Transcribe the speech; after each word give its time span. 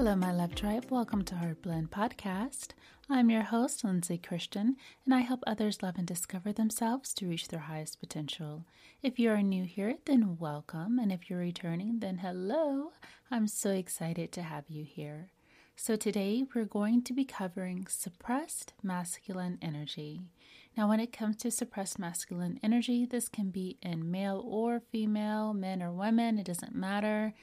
Hello, 0.00 0.16
my 0.16 0.32
love 0.32 0.54
tribe. 0.54 0.86
Welcome 0.88 1.24
to 1.24 1.34
Heart 1.34 1.60
Blend 1.60 1.90
Podcast. 1.90 2.68
I'm 3.10 3.28
your 3.28 3.42
host, 3.42 3.84
Lindsay 3.84 4.16
Christian, 4.16 4.76
and 5.04 5.14
I 5.14 5.20
help 5.20 5.40
others 5.46 5.82
love 5.82 5.96
and 5.98 6.06
discover 6.06 6.54
themselves 6.54 7.12
to 7.12 7.26
reach 7.28 7.48
their 7.48 7.60
highest 7.60 8.00
potential. 8.00 8.64
If 9.02 9.18
you 9.18 9.28
are 9.30 9.42
new 9.42 9.64
here, 9.64 9.96
then 10.06 10.38
welcome, 10.38 10.98
and 10.98 11.12
if 11.12 11.28
you're 11.28 11.40
returning, 11.40 11.98
then 11.98 12.16
hello. 12.16 12.92
I'm 13.30 13.46
so 13.46 13.72
excited 13.72 14.32
to 14.32 14.42
have 14.42 14.64
you 14.70 14.84
here. 14.84 15.32
So, 15.76 15.96
today 15.96 16.44
we're 16.54 16.64
going 16.64 17.02
to 17.02 17.12
be 17.12 17.26
covering 17.26 17.86
suppressed 17.86 18.72
masculine 18.82 19.58
energy. 19.60 20.22
Now, 20.78 20.88
when 20.88 21.00
it 21.00 21.12
comes 21.12 21.36
to 21.38 21.50
suppressed 21.50 21.98
masculine 21.98 22.58
energy, 22.62 23.04
this 23.04 23.28
can 23.28 23.50
be 23.50 23.76
in 23.82 24.10
male 24.10 24.42
or 24.46 24.80
female, 24.80 25.52
men 25.52 25.82
or 25.82 25.92
women, 25.92 26.38
it 26.38 26.46
doesn't 26.46 26.74
matter 26.74 27.34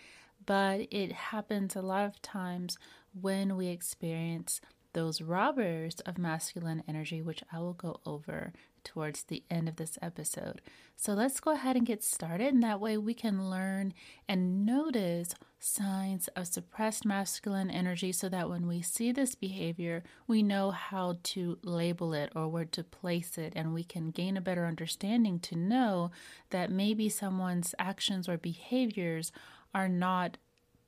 but 0.48 0.88
it 0.90 1.12
happens 1.12 1.76
a 1.76 1.82
lot 1.84 2.06
of 2.06 2.20
times 2.24 2.80
when 3.14 3.56
we 3.56 3.68
experience 3.68 4.60
those 4.94 5.22
robbers 5.22 6.00
of 6.08 6.18
masculine 6.18 6.82
energy, 6.88 7.22
which 7.22 7.44
I 7.54 7.60
will 7.60 7.74
go 7.74 8.00
over 8.04 8.54
towards 8.84 9.24
the 9.24 9.44
end 9.52 9.68
of 9.68 9.76
this 9.76 10.00
episode. 10.02 10.62
So 10.96 11.14
let's 11.14 11.40
go 11.40 11.52
ahead 11.52 11.76
and 11.76 11.86
get 11.86 12.04
started, 12.04 12.54
and 12.54 12.64
that 12.64 12.80
way 12.80 12.98
we 12.98 13.14
can 13.14 13.50
learn 13.50 13.94
and 14.28 14.66
notice 14.66 15.36
signs 15.60 16.30
of 16.30 16.48
suppressed 16.48 17.06
masculine 17.06 17.70
energy 17.70 18.12
so 18.12 18.30
that 18.30 18.50
when 18.50 18.66
we 18.66 18.82
see 18.82 19.12
this 19.12 19.36
behavior, 19.36 20.04
we 20.26 20.42
know 20.42 20.72
how 20.72 21.18
to 21.24 21.60
label 21.64 22.14
it 22.14 22.32
or 22.36 22.48
where 22.48 22.66
to 22.66 22.84
place 22.84 23.38
it, 23.38 23.54
and 23.56 23.74
we 23.74 23.84
can 23.84 24.10
gain 24.10 24.38
a 24.38 24.42
better 24.42 24.66
understanding 24.66 25.40
to 25.42 25.56
know 25.56 26.10
that 26.50 26.72
maybe 26.72 27.10
someone's 27.10 27.76
actions 27.78 28.30
or 28.30 28.38
behaviors 28.38 29.32
are 29.74 29.90
not 29.90 30.38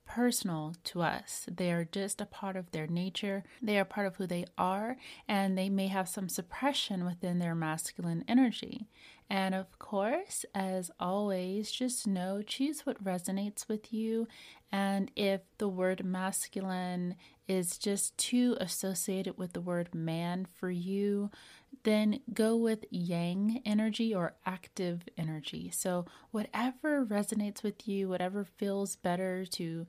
personal 0.09 0.73
to 0.83 1.03
us. 1.03 1.45
They 1.49 1.72
are 1.72 1.85
just 1.85 2.19
a 2.19 2.25
part 2.25 2.55
of 2.55 2.72
their 2.72 2.88
nature, 2.88 3.44
they 3.61 3.77
are 3.77 3.85
part 3.85 4.08
of 4.08 4.16
who 4.16 4.25
they 4.25 4.45
are, 4.58 4.97
and 5.27 5.55
they 5.58 5.69
may 5.69 5.88
have 5.88 6.09
some 6.09 6.30
suppression 6.30 7.05
within 7.05 7.38
their 7.38 7.53
masculine 7.53 8.25
energy. 8.27 8.88
And 9.30 9.53
of 9.53 9.77
course, 9.77 10.44
as 10.55 10.89
always, 11.00 11.72
just 11.72 12.07
know 12.07 12.41
choose 12.41 12.81
what 12.81 13.03
resonates 13.03 13.67
with 13.67 13.94
you. 13.94 14.27
And 14.72 15.11
if 15.16 15.41
the 15.59 15.69
word 15.69 16.03
masculine 16.03 17.16
is 17.47 17.77
just 17.77 18.17
too 18.17 18.57
associated 18.59 19.38
with 19.38 19.53
the 19.53 19.61
word 19.61 19.94
man 19.94 20.47
for 20.55 20.72
you, 20.72 21.30
then 21.83 22.19
go 22.33 22.55
with 22.55 22.85
yang 22.89 23.61
energy 23.66 24.13
or 24.13 24.33
active 24.45 25.03
energy. 25.17 25.69
So, 25.73 26.05
whatever 26.31 27.05
resonates 27.05 27.63
with 27.63 27.88
you, 27.88 28.09
whatever 28.09 28.44
feels 28.44 28.95
better 28.95 29.45
to 29.45 29.85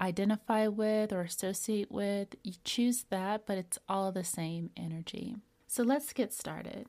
identify 0.00 0.66
with 0.68 1.12
or 1.12 1.22
associate 1.22 1.90
with, 1.90 2.34
you 2.42 2.54
choose 2.64 3.04
that, 3.10 3.46
but 3.46 3.58
it's 3.58 3.78
all 3.88 4.12
the 4.12 4.24
same 4.24 4.70
energy. 4.76 5.36
So, 5.66 5.82
let's 5.82 6.12
get 6.12 6.32
started. 6.32 6.86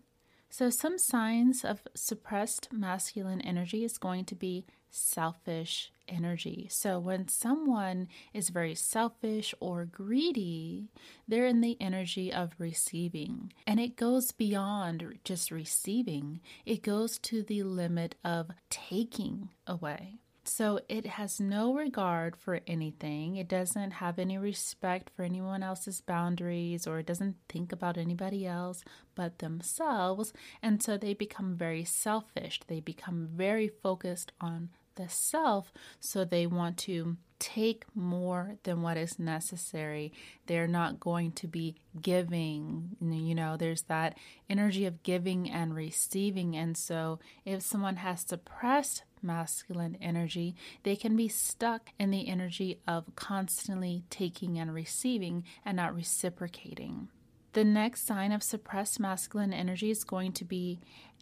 So, 0.49 0.69
some 0.69 0.97
signs 0.97 1.65
of 1.65 1.81
suppressed 1.95 2.71
masculine 2.71 3.41
energy 3.41 3.83
is 3.83 3.97
going 3.97 4.25
to 4.25 4.35
be 4.35 4.65
selfish 4.89 5.91
energy. 6.07 6.67
So, 6.69 6.99
when 6.99 7.27
someone 7.27 8.07
is 8.33 8.49
very 8.49 8.75
selfish 8.75 9.53
or 9.59 9.85
greedy, 9.85 10.89
they're 11.27 11.47
in 11.47 11.61
the 11.61 11.77
energy 11.79 12.31
of 12.31 12.55
receiving. 12.57 13.53
And 13.65 13.79
it 13.79 13.95
goes 13.95 14.31
beyond 14.31 15.19
just 15.23 15.51
receiving, 15.51 16.41
it 16.65 16.81
goes 16.81 17.17
to 17.19 17.43
the 17.43 17.63
limit 17.63 18.15
of 18.23 18.51
taking 18.69 19.49
away. 19.67 20.19
So 20.47 20.79
it 20.87 21.07
has 21.07 21.39
no 21.39 21.73
regard 21.73 22.35
for 22.35 22.61
anything. 22.67 23.35
It 23.35 23.47
doesn't 23.47 23.91
have 23.91 24.19
any 24.19 24.37
respect 24.37 25.09
for 25.09 25.23
anyone 25.23 25.63
else's 25.63 26.01
boundaries 26.01 26.85
or 26.85 26.99
it 26.99 27.07
doesn't 27.07 27.37
think 27.49 27.71
about 27.71 27.97
anybody 27.97 28.45
else 28.45 28.83
but 29.15 29.39
themselves. 29.39 30.33
And 30.61 30.83
so 30.83 30.97
they 30.97 31.15
become 31.15 31.55
very 31.55 31.83
selfish. 31.83 32.59
They 32.67 32.79
become 32.79 33.27
very 33.33 33.67
focused 33.67 34.33
on 34.39 34.69
the 34.95 35.09
self. 35.09 35.71
So 35.99 36.23
they 36.25 36.47
want 36.47 36.77
to 36.79 37.17
take 37.37 37.83
more 37.93 38.55
than 38.63 38.81
what 38.81 38.97
is 38.97 39.19
necessary. 39.19 40.13
They're 40.47 40.67
not 40.67 40.99
going 40.99 41.33
to 41.33 41.47
be 41.47 41.75
giving. 42.01 42.95
You 43.01 43.35
know, 43.35 43.57
there's 43.57 43.83
that 43.83 44.17
energy 44.49 44.85
of 44.85 45.03
giving 45.03 45.49
and 45.49 45.75
receiving. 45.75 46.55
And 46.55 46.77
so 46.77 47.19
if 47.43 47.61
someone 47.61 47.97
has 47.97 48.21
suppressed 48.21 49.03
masculine 49.21 49.97
energy, 50.01 50.55
they 50.83 50.95
can 50.95 51.15
be 51.15 51.27
stuck 51.27 51.89
in 51.99 52.11
the 52.11 52.27
energy 52.29 52.79
of 52.87 53.15
constantly 53.15 54.03
taking 54.09 54.57
and 54.57 54.73
receiving 54.73 55.43
and 55.65 55.75
not 55.77 55.93
reciprocating. 55.93 57.09
The 57.53 57.63
next 57.63 58.05
sign 58.05 58.31
of 58.31 58.43
suppressed 58.43 58.99
masculine 58.99 59.53
energy 59.53 59.89
is 59.89 60.03
going 60.03 60.33
to 60.33 60.45
be 60.45 60.79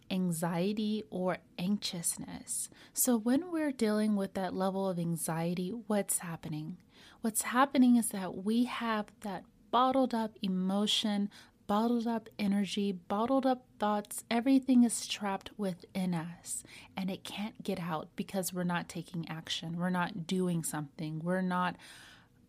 anxiety 0.09 1.03
or 1.09 1.37
anxiousness. 1.57 2.69
So, 2.93 3.17
when 3.17 3.51
we're 3.51 3.71
dealing 3.71 4.15
with 4.15 4.33
that 4.33 4.53
level 4.53 4.87
of 4.87 4.99
anxiety, 4.99 5.69
what's 5.87 6.19
happening? 6.19 6.77
What's 7.21 7.43
happening 7.43 7.95
is 7.95 8.09
that 8.09 8.43
we 8.43 8.65
have 8.65 9.07
that 9.21 9.43
bottled 9.71 10.13
up 10.13 10.37
emotion, 10.41 11.29
bottled 11.67 12.07
up 12.07 12.29
energy, 12.37 12.91
bottled 12.91 13.45
up 13.45 13.65
thoughts, 13.79 14.23
everything 14.29 14.83
is 14.83 15.07
trapped 15.07 15.49
within 15.57 16.13
us 16.13 16.63
and 16.95 17.09
it 17.09 17.23
can't 17.23 17.63
get 17.63 17.79
out 17.79 18.09
because 18.15 18.53
we're 18.53 18.63
not 18.63 18.89
taking 18.89 19.27
action. 19.29 19.77
We're 19.77 19.89
not 19.89 20.27
doing 20.27 20.63
something. 20.63 21.21
We're 21.23 21.41
not 21.41 21.75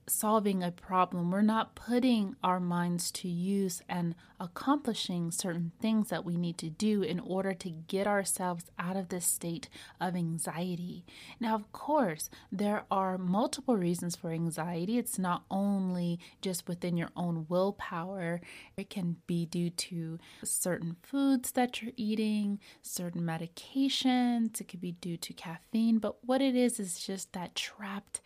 solving 0.06 0.62
a 0.62 0.70
problem. 0.70 1.31
We're 1.31 1.42
not 1.42 1.75
putting 1.75 2.37
our 2.42 2.60
minds 2.60 3.10
to 3.12 3.28
use 3.28 3.82
and 3.88 4.15
accomplishing 4.38 5.31
certain 5.31 5.72
things 5.81 6.09
that 6.10 6.25
we 6.25 6.37
need 6.37 6.59
to 6.59 6.69
do 6.69 7.03
in 7.03 7.20
order 7.20 7.54
to 7.54 7.70
get 7.70 8.06
ourselves 8.06 8.65
out 8.78 8.97
of 8.97 9.09
this 9.09 9.26
state 9.26 9.69
of 10.00 10.15
anxiety. 10.15 11.04
Now, 11.41 11.54
of 11.54 11.72
course, 11.72 12.28
there 12.53 12.84
are 12.91 13.16
multiple 13.16 13.76
reasons 13.76 14.16
for 14.16 14.31
anxiety. 14.31 14.98
It's 14.98 15.19
not 15.19 15.44
only 15.50 16.19
just 16.42 16.69
within 16.69 16.97
your 16.97 17.10
own 17.16 17.47
willpower, 17.48 18.41
it 18.76 18.91
can 18.91 19.16
be 19.26 19.47
due 19.47 19.71
to 19.71 20.19
certain 20.42 20.97
foods 21.03 21.53
that 21.53 21.81
you're 21.81 21.92
eating, 21.97 22.59
certain 22.82 23.22
medications, 23.22 24.60
it 24.60 24.69
could 24.69 24.81
be 24.81 24.92
due 24.92 25.16
to 25.16 25.32
caffeine, 25.32 25.98
but 25.98 26.25
what 26.25 26.42
it 26.42 26.54
is 26.54 26.78
is 26.78 26.98
just 26.98 27.32
that 27.32 27.54
trapped 27.54 28.21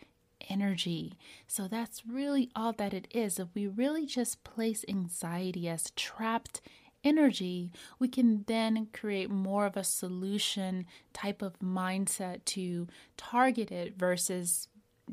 energy. 0.49 1.17
So 1.47 1.67
that's 1.67 2.05
really 2.05 2.49
all 2.55 2.73
that 2.73 2.93
it 2.93 3.07
is. 3.11 3.39
If 3.39 3.49
we 3.53 3.67
really 3.67 4.05
just 4.05 4.43
place 4.43 4.83
anxiety 4.87 5.69
as 5.69 5.91
trapped 5.95 6.61
energy, 7.03 7.71
we 7.97 8.07
can 8.07 8.43
then 8.47 8.87
create 8.93 9.29
more 9.29 9.65
of 9.65 9.77
a 9.77 9.83
solution 9.83 10.85
type 11.13 11.41
of 11.41 11.59
mindset 11.59 12.43
to 12.45 12.87
target 13.17 13.71
it 13.71 13.97
versus 13.97 14.67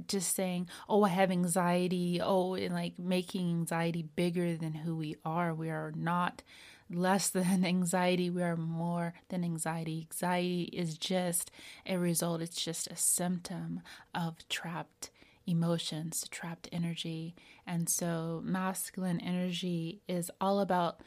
just 0.08 0.34
saying, 0.34 0.68
oh, 0.88 1.04
I 1.04 1.08
have 1.08 1.30
anxiety, 1.30 2.20
oh, 2.22 2.54
and 2.54 2.74
like 2.74 2.98
making 2.98 3.48
anxiety 3.48 4.02
bigger 4.02 4.56
than 4.56 4.74
who 4.74 4.96
we 4.96 5.16
are. 5.24 5.54
We 5.54 5.70
are 5.70 5.92
not 5.96 6.42
less 6.90 7.28
than 7.30 7.64
anxiety, 7.64 8.30
we 8.30 8.42
are 8.42 8.56
more 8.56 9.14
than 9.28 9.44
anxiety. 9.44 10.06
Anxiety 10.10 10.70
is 10.72 10.98
just 10.98 11.50
a 11.86 11.96
result, 11.96 12.42
it's 12.42 12.62
just 12.62 12.88
a 12.88 12.96
symptom 12.96 13.80
of 14.14 14.46
trapped 14.48 15.10
emotions, 15.46 16.26
trapped 16.30 16.68
energy. 16.72 17.34
And 17.66 17.88
so, 17.88 18.40
masculine 18.44 19.20
energy 19.20 20.02
is 20.08 20.30
all 20.40 20.60
about 20.60 21.00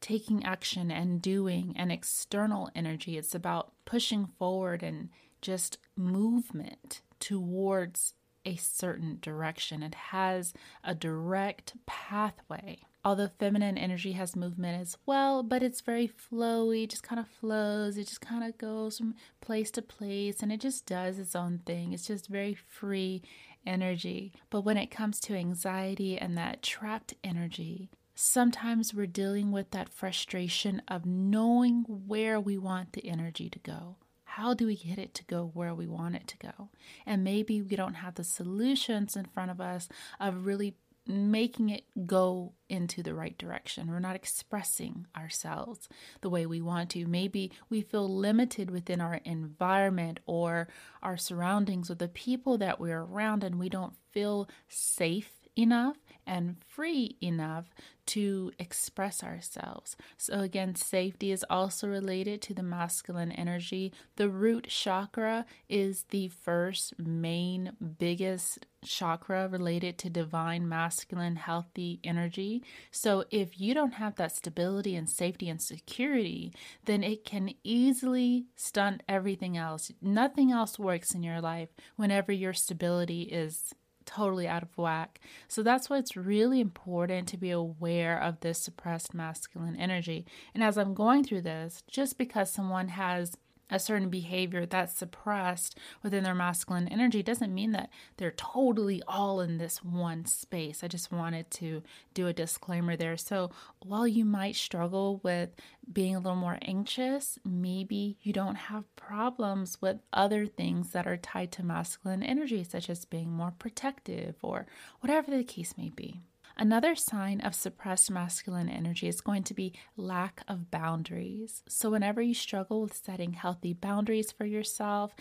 taking 0.00 0.44
action 0.44 0.90
and 0.90 1.22
doing, 1.22 1.72
and 1.76 1.90
external 1.90 2.70
energy, 2.74 3.16
it's 3.16 3.34
about 3.34 3.72
pushing 3.84 4.26
forward 4.38 4.82
and 4.82 5.08
just 5.40 5.78
movement 5.96 7.00
towards 7.18 8.14
a 8.44 8.56
certain 8.56 9.18
direction. 9.20 9.82
It 9.82 9.94
has 9.94 10.52
a 10.84 10.94
direct 10.94 11.74
pathway. 11.86 12.78
Although 13.06 13.28
feminine 13.38 13.78
energy 13.78 14.12
has 14.14 14.34
movement 14.34 14.80
as 14.80 14.98
well, 15.06 15.44
but 15.44 15.62
it's 15.62 15.80
very 15.80 16.08
flowy, 16.08 16.88
just 16.88 17.04
kind 17.04 17.20
of 17.20 17.28
flows. 17.28 17.96
It 17.96 18.08
just 18.08 18.20
kind 18.20 18.42
of 18.42 18.58
goes 18.58 18.98
from 18.98 19.14
place 19.40 19.70
to 19.72 19.82
place 19.82 20.42
and 20.42 20.50
it 20.50 20.60
just 20.60 20.86
does 20.86 21.20
its 21.20 21.36
own 21.36 21.60
thing. 21.64 21.92
It's 21.92 22.08
just 22.08 22.26
very 22.26 22.54
free 22.54 23.22
energy. 23.64 24.32
But 24.50 24.62
when 24.62 24.76
it 24.76 24.90
comes 24.90 25.20
to 25.20 25.36
anxiety 25.36 26.18
and 26.18 26.36
that 26.36 26.64
trapped 26.64 27.14
energy, 27.22 27.90
sometimes 28.16 28.92
we're 28.92 29.06
dealing 29.06 29.52
with 29.52 29.70
that 29.70 29.88
frustration 29.88 30.82
of 30.88 31.06
knowing 31.06 31.84
where 31.86 32.40
we 32.40 32.58
want 32.58 32.92
the 32.92 33.08
energy 33.08 33.48
to 33.50 33.60
go. 33.60 33.98
How 34.24 34.52
do 34.52 34.66
we 34.66 34.74
get 34.74 34.98
it 34.98 35.14
to 35.14 35.24
go 35.26 35.52
where 35.54 35.76
we 35.76 35.86
want 35.86 36.16
it 36.16 36.26
to 36.26 36.38
go? 36.38 36.70
And 37.06 37.22
maybe 37.22 37.62
we 37.62 37.76
don't 37.76 37.94
have 37.94 38.16
the 38.16 38.24
solutions 38.24 39.14
in 39.14 39.26
front 39.26 39.52
of 39.52 39.60
us 39.60 39.88
of 40.18 40.44
really 40.44 40.74
making 41.06 41.70
it 41.70 41.84
go 42.06 42.52
into 42.68 43.02
the 43.02 43.14
right 43.14 43.36
direction. 43.38 43.90
We're 43.90 44.00
not 44.00 44.16
expressing 44.16 45.06
ourselves 45.16 45.88
the 46.20 46.30
way 46.30 46.46
we 46.46 46.60
want 46.60 46.90
to. 46.90 47.06
Maybe 47.06 47.52
we 47.70 47.80
feel 47.80 48.08
limited 48.08 48.70
within 48.70 49.00
our 49.00 49.20
environment 49.24 50.20
or 50.26 50.68
our 51.02 51.16
surroundings 51.16 51.88
with 51.88 51.98
the 51.98 52.08
people 52.08 52.58
that 52.58 52.80
we're 52.80 53.02
around, 53.02 53.44
and 53.44 53.58
we 53.58 53.68
don't 53.68 53.94
feel 54.12 54.48
safe 54.68 55.32
enough 55.56 55.96
and 56.26 56.56
free 56.66 57.16
enough 57.20 57.66
to 58.06 58.52
express 58.58 59.22
ourselves. 59.22 59.96
So, 60.16 60.40
again, 60.40 60.74
safety 60.74 61.32
is 61.32 61.44
also 61.50 61.88
related 61.88 62.40
to 62.42 62.54
the 62.54 62.62
masculine 62.62 63.32
energy. 63.32 63.92
The 64.16 64.28
root 64.28 64.68
chakra 64.68 65.44
is 65.68 66.04
the 66.10 66.28
first 66.28 66.98
main, 66.98 67.72
biggest 67.98 68.64
chakra 68.84 69.48
related 69.48 69.98
to 69.98 70.10
divine, 70.10 70.68
masculine, 70.68 71.36
healthy 71.36 71.98
energy. 72.04 72.62
So, 72.92 73.24
if 73.30 73.60
you 73.60 73.74
don't 73.74 73.94
have 73.94 74.14
that 74.16 74.36
stability 74.36 74.94
and 74.94 75.10
safety 75.10 75.48
and 75.48 75.60
security, 75.60 76.52
then 76.84 77.02
it 77.02 77.24
can 77.24 77.54
easily 77.64 78.46
stunt 78.54 79.02
everything 79.08 79.56
else. 79.56 79.90
Nothing 80.00 80.52
else 80.52 80.78
works 80.78 81.14
in 81.14 81.24
your 81.24 81.40
life 81.40 81.70
whenever 81.96 82.30
your 82.30 82.52
stability 82.52 83.22
is 83.22 83.74
totally 84.06 84.48
out 84.48 84.62
of 84.62 84.76
whack. 84.78 85.20
So 85.48 85.62
that's 85.62 85.90
why 85.90 85.98
it's 85.98 86.16
really 86.16 86.60
important 86.60 87.28
to 87.28 87.36
be 87.36 87.50
aware 87.50 88.18
of 88.18 88.40
this 88.40 88.58
suppressed 88.58 89.12
masculine 89.12 89.76
energy. 89.76 90.24
And 90.54 90.64
as 90.64 90.78
I'm 90.78 90.94
going 90.94 91.24
through 91.24 91.42
this, 91.42 91.82
just 91.88 92.16
because 92.16 92.50
someone 92.50 92.88
has 92.88 93.36
a 93.70 93.78
certain 93.78 94.08
behavior 94.08 94.64
that's 94.64 94.96
suppressed 94.96 95.78
within 96.02 96.24
their 96.24 96.34
masculine 96.34 96.88
energy 96.88 97.22
doesn't 97.22 97.54
mean 97.54 97.72
that 97.72 97.90
they're 98.16 98.30
totally 98.30 99.02
all 99.08 99.40
in 99.40 99.58
this 99.58 99.82
one 99.82 100.24
space. 100.24 100.84
I 100.84 100.88
just 100.88 101.10
wanted 101.10 101.50
to 101.52 101.82
do 102.14 102.26
a 102.26 102.32
disclaimer 102.32 102.96
there. 102.96 103.16
So, 103.16 103.50
while 103.80 104.06
you 104.06 104.24
might 104.24 104.56
struggle 104.56 105.20
with 105.22 105.50
being 105.92 106.14
a 106.14 106.20
little 106.20 106.36
more 106.36 106.58
anxious, 106.62 107.38
maybe 107.44 108.16
you 108.22 108.32
don't 108.32 108.56
have 108.56 108.84
problems 108.96 109.80
with 109.80 109.98
other 110.12 110.46
things 110.46 110.90
that 110.90 111.06
are 111.06 111.16
tied 111.16 111.52
to 111.52 111.64
masculine 111.64 112.22
energy, 112.22 112.64
such 112.64 112.88
as 112.88 113.04
being 113.04 113.30
more 113.30 113.52
protective 113.58 114.36
or 114.42 114.66
whatever 115.00 115.30
the 115.30 115.44
case 115.44 115.74
may 115.76 115.90
be. 115.90 116.20
Another 116.58 116.94
sign 116.94 117.42
of 117.42 117.54
suppressed 117.54 118.10
masculine 118.10 118.70
energy 118.70 119.06
is 119.08 119.20
going 119.20 119.42
to 119.42 119.52
be 119.52 119.74
lack 119.94 120.42
of 120.48 120.70
boundaries. 120.70 121.62
So, 121.68 121.90
whenever 121.90 122.22
you 122.22 122.32
struggle 122.32 122.80
with 122.80 122.96
setting 122.96 123.34
healthy 123.34 123.74
boundaries 123.74 124.32
for 124.32 124.46
yourself 124.46 125.14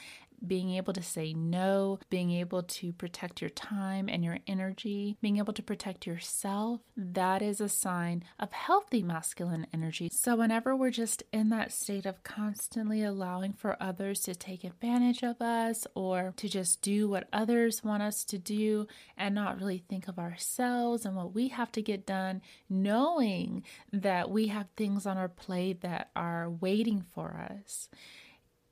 being 0.46 0.72
able 0.72 0.94
to 0.94 1.02
say 1.02 1.34
no, 1.34 2.00
being 2.10 2.32
able 2.32 2.64
to 2.64 2.94
protect 2.94 3.42
your 3.42 3.50
time 3.50 4.10
and 4.10 4.24
your 4.24 4.40
energy, 4.48 5.18
being 5.22 5.38
able 5.38 5.54
to 5.54 5.64
protect 5.64 6.06
yourself, 6.06 6.82
that 6.96 7.42
is 7.42 7.62
a 7.62 7.70
sign 7.70 8.24
of 8.40 8.52
healthy 8.52 9.04
masculine 9.04 9.68
energy. 9.74 10.10
So, 10.12 10.36
whenever 10.36 10.76
we're 10.76 10.92
just 10.92 11.24
in 11.32 11.50
that 11.50 11.72
state 11.72 12.06
of 12.06 12.24
constantly 12.24 13.04
allowing 13.04 13.54
for 13.54 13.78
others 13.80 14.22
to 14.22 14.36
take 14.36 14.64
advantage 14.64 15.24
of 15.24 15.42
us 15.42 15.86
or 15.96 16.34
to 16.38 16.50
just 16.50 16.82
do 16.82 17.10
what 17.10 17.28
others 17.32 17.84
want 17.84 18.04
us 18.04 18.24
to 18.26 18.38
do 18.38 18.88
and 19.18 19.36
not 19.36 19.60
really 19.60 19.84
think 19.90 20.08
of 20.08 20.20
ourselves 20.20 21.06
and 21.06 21.16
what 21.16 21.34
we 21.34 21.50
have 21.50 21.72
to 21.74 21.82
get 21.82 22.06
done, 22.06 22.42
knowing 22.70 23.64
that 23.92 24.30
we 24.30 24.48
have 24.48 24.68
things 24.76 25.06
on 25.06 25.18
our 25.18 25.30
plate 25.30 25.82
that 25.82 26.10
are 26.16 26.50
waiting 26.50 27.04
for 27.14 27.48
us 27.52 27.90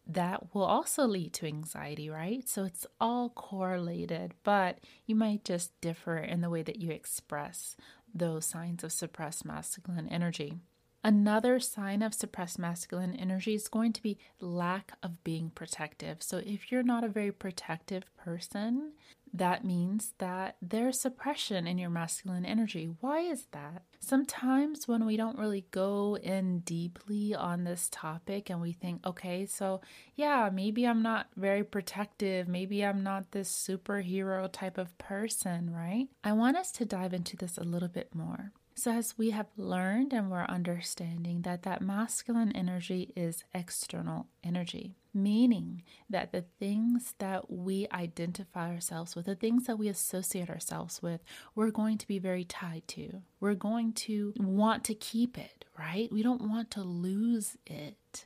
that 0.05 0.53
will 0.53 0.63
also 0.63 1.05
lead 1.05 1.33
to 1.33 1.45
anxiety, 1.45 2.09
right? 2.09 2.47
So 2.47 2.65
it's 2.65 2.85
all 2.99 3.29
correlated, 3.29 4.33
but 4.43 4.79
you 5.05 5.15
might 5.15 5.45
just 5.45 5.79
differ 5.81 6.17
in 6.17 6.41
the 6.41 6.49
way 6.49 6.61
that 6.61 6.77
you 6.77 6.91
express 6.91 7.77
those 8.13 8.45
signs 8.45 8.83
of 8.83 8.91
suppressed 8.91 9.45
masculine 9.45 10.07
energy. 10.09 10.59
Another 11.03 11.59
sign 11.59 12.01
of 12.01 12.13
suppressed 12.13 12.57
masculine 12.57 13.13
energy 13.15 13.53
is 13.53 13.67
going 13.67 13.91
to 13.91 14.01
be 14.01 14.17
lack 14.39 14.93
of 15.03 15.21
being 15.23 15.49
protective. 15.49 16.23
So, 16.23 16.37
if 16.45 16.71
you're 16.71 16.83
not 16.83 17.03
a 17.03 17.09
very 17.09 17.31
protective 17.31 18.03
person, 18.15 18.93
that 19.33 19.65
means 19.65 20.13
that 20.19 20.55
there's 20.61 20.99
suppression 20.99 21.65
in 21.65 21.79
your 21.79 21.89
masculine 21.89 22.45
energy. 22.45 22.89
Why 23.01 23.19
is 23.21 23.47
that? 23.51 23.81
Sometimes 23.99 24.87
when 24.87 25.05
we 25.05 25.17
don't 25.17 25.39
really 25.39 25.65
go 25.71 26.17
in 26.21 26.59
deeply 26.59 27.33
on 27.33 27.63
this 27.63 27.89
topic 27.91 28.49
and 28.49 28.61
we 28.61 28.73
think, 28.73 29.05
okay, 29.05 29.47
so 29.47 29.81
yeah, 30.15 30.51
maybe 30.53 30.85
I'm 30.85 31.01
not 31.01 31.27
very 31.35 31.63
protective, 31.63 32.47
maybe 32.47 32.85
I'm 32.85 33.01
not 33.01 33.31
this 33.31 33.51
superhero 33.51 34.47
type 34.51 34.77
of 34.77 34.95
person, 34.99 35.73
right? 35.73 36.07
I 36.23 36.33
want 36.33 36.57
us 36.57 36.71
to 36.73 36.85
dive 36.85 37.13
into 37.13 37.35
this 37.35 37.57
a 37.57 37.63
little 37.63 37.89
bit 37.89 38.13
more. 38.13 38.51
So, 38.75 38.91
as 38.91 39.17
we 39.17 39.29
have 39.29 39.47
learned 39.55 40.13
and 40.13 40.31
we're 40.31 40.45
understanding 40.45 41.43
that 41.43 41.61
that 41.63 41.81
masculine 41.81 42.51
energy 42.53 43.13
is 43.15 43.43
external 43.53 44.27
energy, 44.43 44.95
meaning 45.13 45.83
that 46.09 46.31
the 46.31 46.45
things 46.59 47.13
that 47.19 47.51
we 47.51 47.87
identify 47.93 48.71
ourselves 48.71 49.15
with, 49.15 49.27
the 49.27 49.35
things 49.35 49.67
that 49.67 49.77
we 49.77 49.89
associate 49.89 50.49
ourselves 50.49 51.03
with, 51.03 51.23
we're 51.53 51.69
going 51.69 51.99
to 51.99 52.07
be 52.07 52.17
very 52.17 52.43
tied 52.43 52.87
to. 52.87 53.21
We're 53.39 53.53
going 53.53 53.93
to 53.93 54.33
want 54.37 54.83
to 54.85 54.95
keep 54.95 55.37
it, 55.37 55.65
right? 55.77 56.11
We 56.11 56.23
don't 56.23 56.49
want 56.49 56.71
to 56.71 56.81
lose 56.81 57.57
it. 57.67 58.25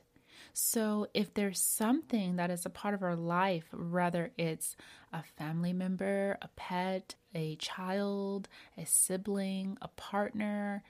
So, 0.52 1.06
if 1.14 1.34
there's 1.34 1.60
something 1.60 2.36
that 2.36 2.50
is 2.50 2.66
a 2.66 2.70
part 2.70 2.94
of 2.94 3.02
our 3.02 3.16
life, 3.16 3.66
whether 3.72 4.32
it's 4.36 4.76
a 5.12 5.22
family 5.22 5.72
member, 5.72 6.36
a 6.42 6.48
pet, 6.56 7.14
a 7.34 7.56
child, 7.56 8.48
a 8.76 8.84
sibling, 8.84 9.78
a 9.80 9.88
partner, 9.88 10.82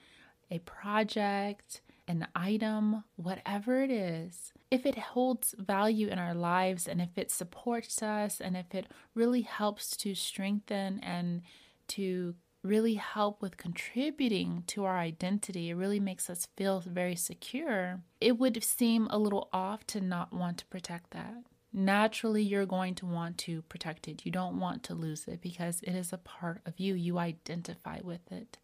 a 0.49 0.59
project, 0.59 1.81
an 2.07 2.27
item, 2.35 3.03
whatever 3.17 3.83
it 3.83 3.91
is, 3.91 4.51
if 4.71 4.85
it 4.85 4.97
holds 4.97 5.53
value 5.59 6.07
in 6.07 6.17
our 6.17 6.33
lives 6.33 6.87
and 6.87 7.01
if 7.01 7.17
it 7.17 7.29
supports 7.29 8.01
us 8.01 8.41
and 8.41 8.57
if 8.57 8.73
it 8.73 8.87
really 9.13 9.41
helps 9.41 9.95
to 9.97 10.15
strengthen 10.15 10.99
and 11.01 11.43
to 11.87 12.33
really 12.63 12.95
help 12.95 13.41
with 13.41 13.57
contributing 13.57 14.63
to 14.67 14.85
our 14.85 14.97
identity, 14.97 15.69
it 15.69 15.75
really 15.75 15.99
makes 15.99 16.29
us 16.29 16.47
feel 16.57 16.81
very 16.81 17.15
secure, 17.15 18.01
it 18.19 18.37
would 18.37 18.63
seem 18.63 19.07
a 19.09 19.17
little 19.17 19.49
off 19.53 19.85
to 19.87 20.01
not 20.01 20.33
want 20.33 20.57
to 20.59 20.65
protect 20.65 21.11
that. 21.11 21.43
Naturally, 21.71 22.41
you're 22.41 22.65
going 22.65 22.95
to 22.95 23.05
want 23.05 23.37
to 23.39 23.61
protect 23.63 24.07
it. 24.07 24.25
You 24.25 24.31
don't 24.31 24.59
want 24.59 24.81
to 24.83 24.95
lose 24.95 25.27
it 25.27 25.39
because 25.39 25.81
it 25.83 25.93
is 25.93 26.11
a 26.11 26.17
part 26.17 26.61
of 26.65 26.79
you. 26.79 26.95
You 26.95 27.19
identify 27.19 27.99
with 28.03 28.31
it. 28.31 28.57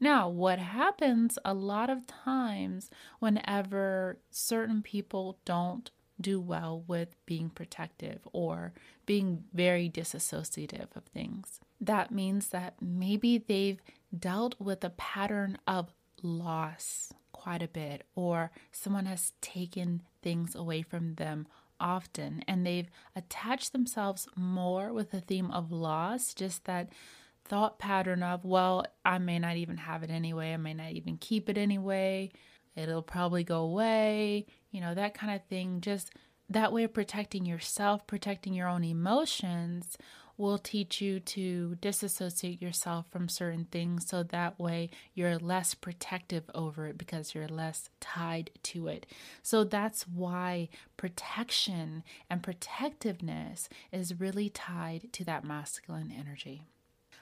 Now, 0.00 0.28
what 0.28 0.58
happens 0.58 1.38
a 1.44 1.54
lot 1.54 1.90
of 1.90 2.06
times 2.06 2.90
whenever 3.18 4.18
certain 4.30 4.82
people 4.82 5.38
don't 5.44 5.90
do 6.20 6.40
well 6.40 6.84
with 6.86 7.16
being 7.26 7.50
protective 7.50 8.26
or 8.32 8.72
being 9.06 9.44
very 9.52 9.88
disassociative 9.88 10.94
of 10.94 11.04
things. 11.04 11.60
That 11.80 12.10
means 12.10 12.48
that 12.48 12.74
maybe 12.80 13.38
they've 13.38 13.80
dealt 14.16 14.54
with 14.58 14.84
a 14.84 14.90
pattern 14.90 15.58
of 15.66 15.92
loss 16.22 17.12
quite 17.32 17.62
a 17.62 17.68
bit, 17.68 18.04
or 18.14 18.50
someone 18.70 19.06
has 19.06 19.32
taken 19.40 20.02
things 20.22 20.54
away 20.54 20.82
from 20.82 21.14
them 21.14 21.46
often, 21.80 22.44
and 22.46 22.66
they've 22.66 22.90
attached 23.16 23.72
themselves 23.72 24.28
more 24.36 24.92
with 24.92 25.10
the 25.10 25.22
theme 25.22 25.50
of 25.50 25.72
loss, 25.72 26.34
just 26.34 26.64
that 26.66 26.90
thought 27.46 27.78
pattern 27.78 28.22
of, 28.22 28.44
well, 28.44 28.84
I 29.04 29.16
may 29.18 29.38
not 29.38 29.56
even 29.56 29.78
have 29.78 30.02
it 30.02 30.10
anyway, 30.10 30.52
I 30.52 30.58
may 30.58 30.74
not 30.74 30.92
even 30.92 31.16
keep 31.16 31.48
it 31.48 31.56
anyway, 31.56 32.30
it'll 32.76 33.00
probably 33.02 33.44
go 33.44 33.62
away, 33.62 34.46
you 34.70 34.80
know, 34.80 34.94
that 34.94 35.14
kind 35.14 35.34
of 35.34 35.44
thing. 35.46 35.80
Just 35.80 36.12
that 36.48 36.72
way 36.72 36.84
of 36.84 36.92
protecting 36.92 37.46
yourself, 37.46 38.06
protecting 38.06 38.54
your 38.54 38.68
own 38.68 38.84
emotions 38.84 39.96
will 40.40 40.58
teach 40.58 41.02
you 41.02 41.20
to 41.20 41.76
disassociate 41.82 42.62
yourself 42.62 43.04
from 43.10 43.28
certain 43.28 43.66
things 43.66 44.08
so 44.08 44.22
that 44.22 44.58
way 44.58 44.88
you're 45.14 45.38
less 45.38 45.74
protective 45.74 46.44
over 46.54 46.86
it 46.86 46.96
because 46.96 47.34
you're 47.34 47.46
less 47.46 47.90
tied 48.00 48.50
to 48.62 48.88
it. 48.88 49.04
So 49.42 49.64
that's 49.64 50.08
why 50.08 50.70
protection 50.96 52.02
and 52.30 52.42
protectiveness 52.42 53.68
is 53.92 54.18
really 54.18 54.48
tied 54.48 55.12
to 55.12 55.24
that 55.24 55.44
masculine 55.44 56.10
energy. 56.10 56.62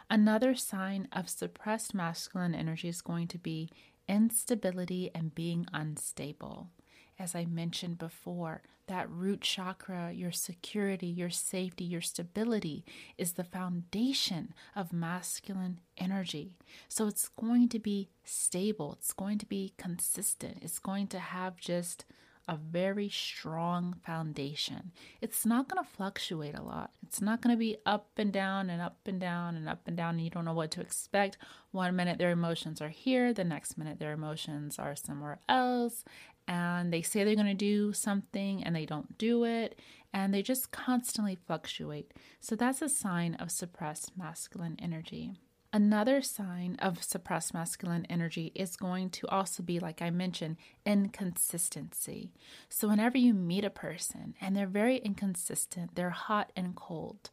Another 0.09 0.55
sign 0.55 1.09
of 1.13 1.29
suppressed 1.29 1.93
masculine 1.93 2.55
energy 2.55 2.89
is 2.89 3.03
going 3.03 3.27
to 3.29 3.39
be 3.39 3.69
instability 4.09 5.11
and 5.13 5.35
being 5.35 5.67
unstable 5.73 6.71
as 7.19 7.35
I 7.35 7.45
mentioned 7.45 7.99
before, 7.99 8.63
that 8.87 9.11
root 9.11 9.43
chakra, 9.43 10.13
your 10.13 10.33
security, 10.33 11.07
your 11.07 11.31
safety, 11.31 11.85
your 11.85 12.01
stability 12.01 12.85
is 13.19 13.33
the 13.33 13.45
foundation 13.45 14.55
of 14.75 14.93
masculine 14.93 15.81
energy. 15.99 16.57
So 16.89 17.07
it's 17.07 17.29
going 17.29 17.69
to 17.71 17.79
be 17.79 18.09
stable, 18.25 18.95
it's 18.99 19.13
going 19.13 19.39
to 19.39 19.47
be 19.47 19.75
consistent, 19.77 20.59
it's 20.63 20.79
going 20.79 21.07
to 21.09 21.19
have 21.19 21.59
just 21.59 22.05
a 22.49 22.57
very 22.57 23.11
strong 23.11 23.97
foundation. 24.07 24.91
It's 25.21 25.45
not 25.45 25.69
going 25.69 25.85
to 25.85 25.91
fluctuate 25.91 26.59
a 26.59 26.63
lot. 26.63 26.93
It's 27.07 27.21
not 27.21 27.43
going 27.43 27.55
to 27.55 27.59
be 27.59 27.77
up 27.85 28.09
and 28.17 28.33
down 28.33 28.71
and 28.71 28.81
up 28.81 28.97
and 29.05 29.21
down 29.21 29.55
and 29.55 29.69
up 29.69 29.83
and 29.87 29.97
down, 29.97 30.15
and 30.15 30.25
you 30.25 30.31
don't 30.31 30.47
know 30.47 30.55
what 30.55 30.71
to 30.71 30.81
expect. 30.81 31.37
One 31.73 31.95
minute 31.95 32.17
their 32.17 32.31
emotions 32.31 32.81
are 32.81 32.89
here, 32.89 33.35
the 33.35 33.45
next 33.45 33.77
minute 33.77 33.99
their 33.99 34.13
emotions 34.13 34.79
are 34.79 34.97
somewhere 34.97 35.41
else, 35.47 36.05
and 36.49 36.93
they 36.93 37.03
say 37.03 37.23
they're 37.23 37.35
going 37.35 37.47
to 37.47 37.55
do 37.55 37.93
something 37.93 38.65
and 38.65 38.75
they 38.75 38.87
don't 38.87 39.19
do 39.19 39.45
it, 39.45 39.79
and 40.13 40.33
they 40.33 40.43
just 40.43 40.73
constantly 40.73 41.37
fluctuate. 41.47 42.13
So 42.41 42.57
that's 42.57 42.81
a 42.83 42.89
sign 42.89 43.35
of 43.35 43.51
suppressed 43.51 44.17
masculine 44.17 44.77
energy. 44.81 45.35
Another 45.71 46.23
sign 46.23 46.77
of 46.79 47.05
suppressed 47.05 47.53
masculine 47.53 48.07
energy 48.09 48.53
is 48.55 48.75
going 48.75 49.11
to 49.11 49.29
also 49.29 49.63
be, 49.63 49.79
like 49.79 50.01
I 50.01 50.09
mentioned, 50.09 50.57
inconsistency. 50.87 52.33
So, 52.71 52.89
whenever 52.89 53.19
you 53.19 53.35
meet 53.35 53.67
a 53.67 53.71
person 53.71 54.35
and 54.41 54.57
they're 54.57 54.67
very 54.67 54.97
inconsistent, 54.97 55.95
they're 55.95 56.09
hot 56.09 56.53
and 56.57 56.75
cold. 56.75 57.29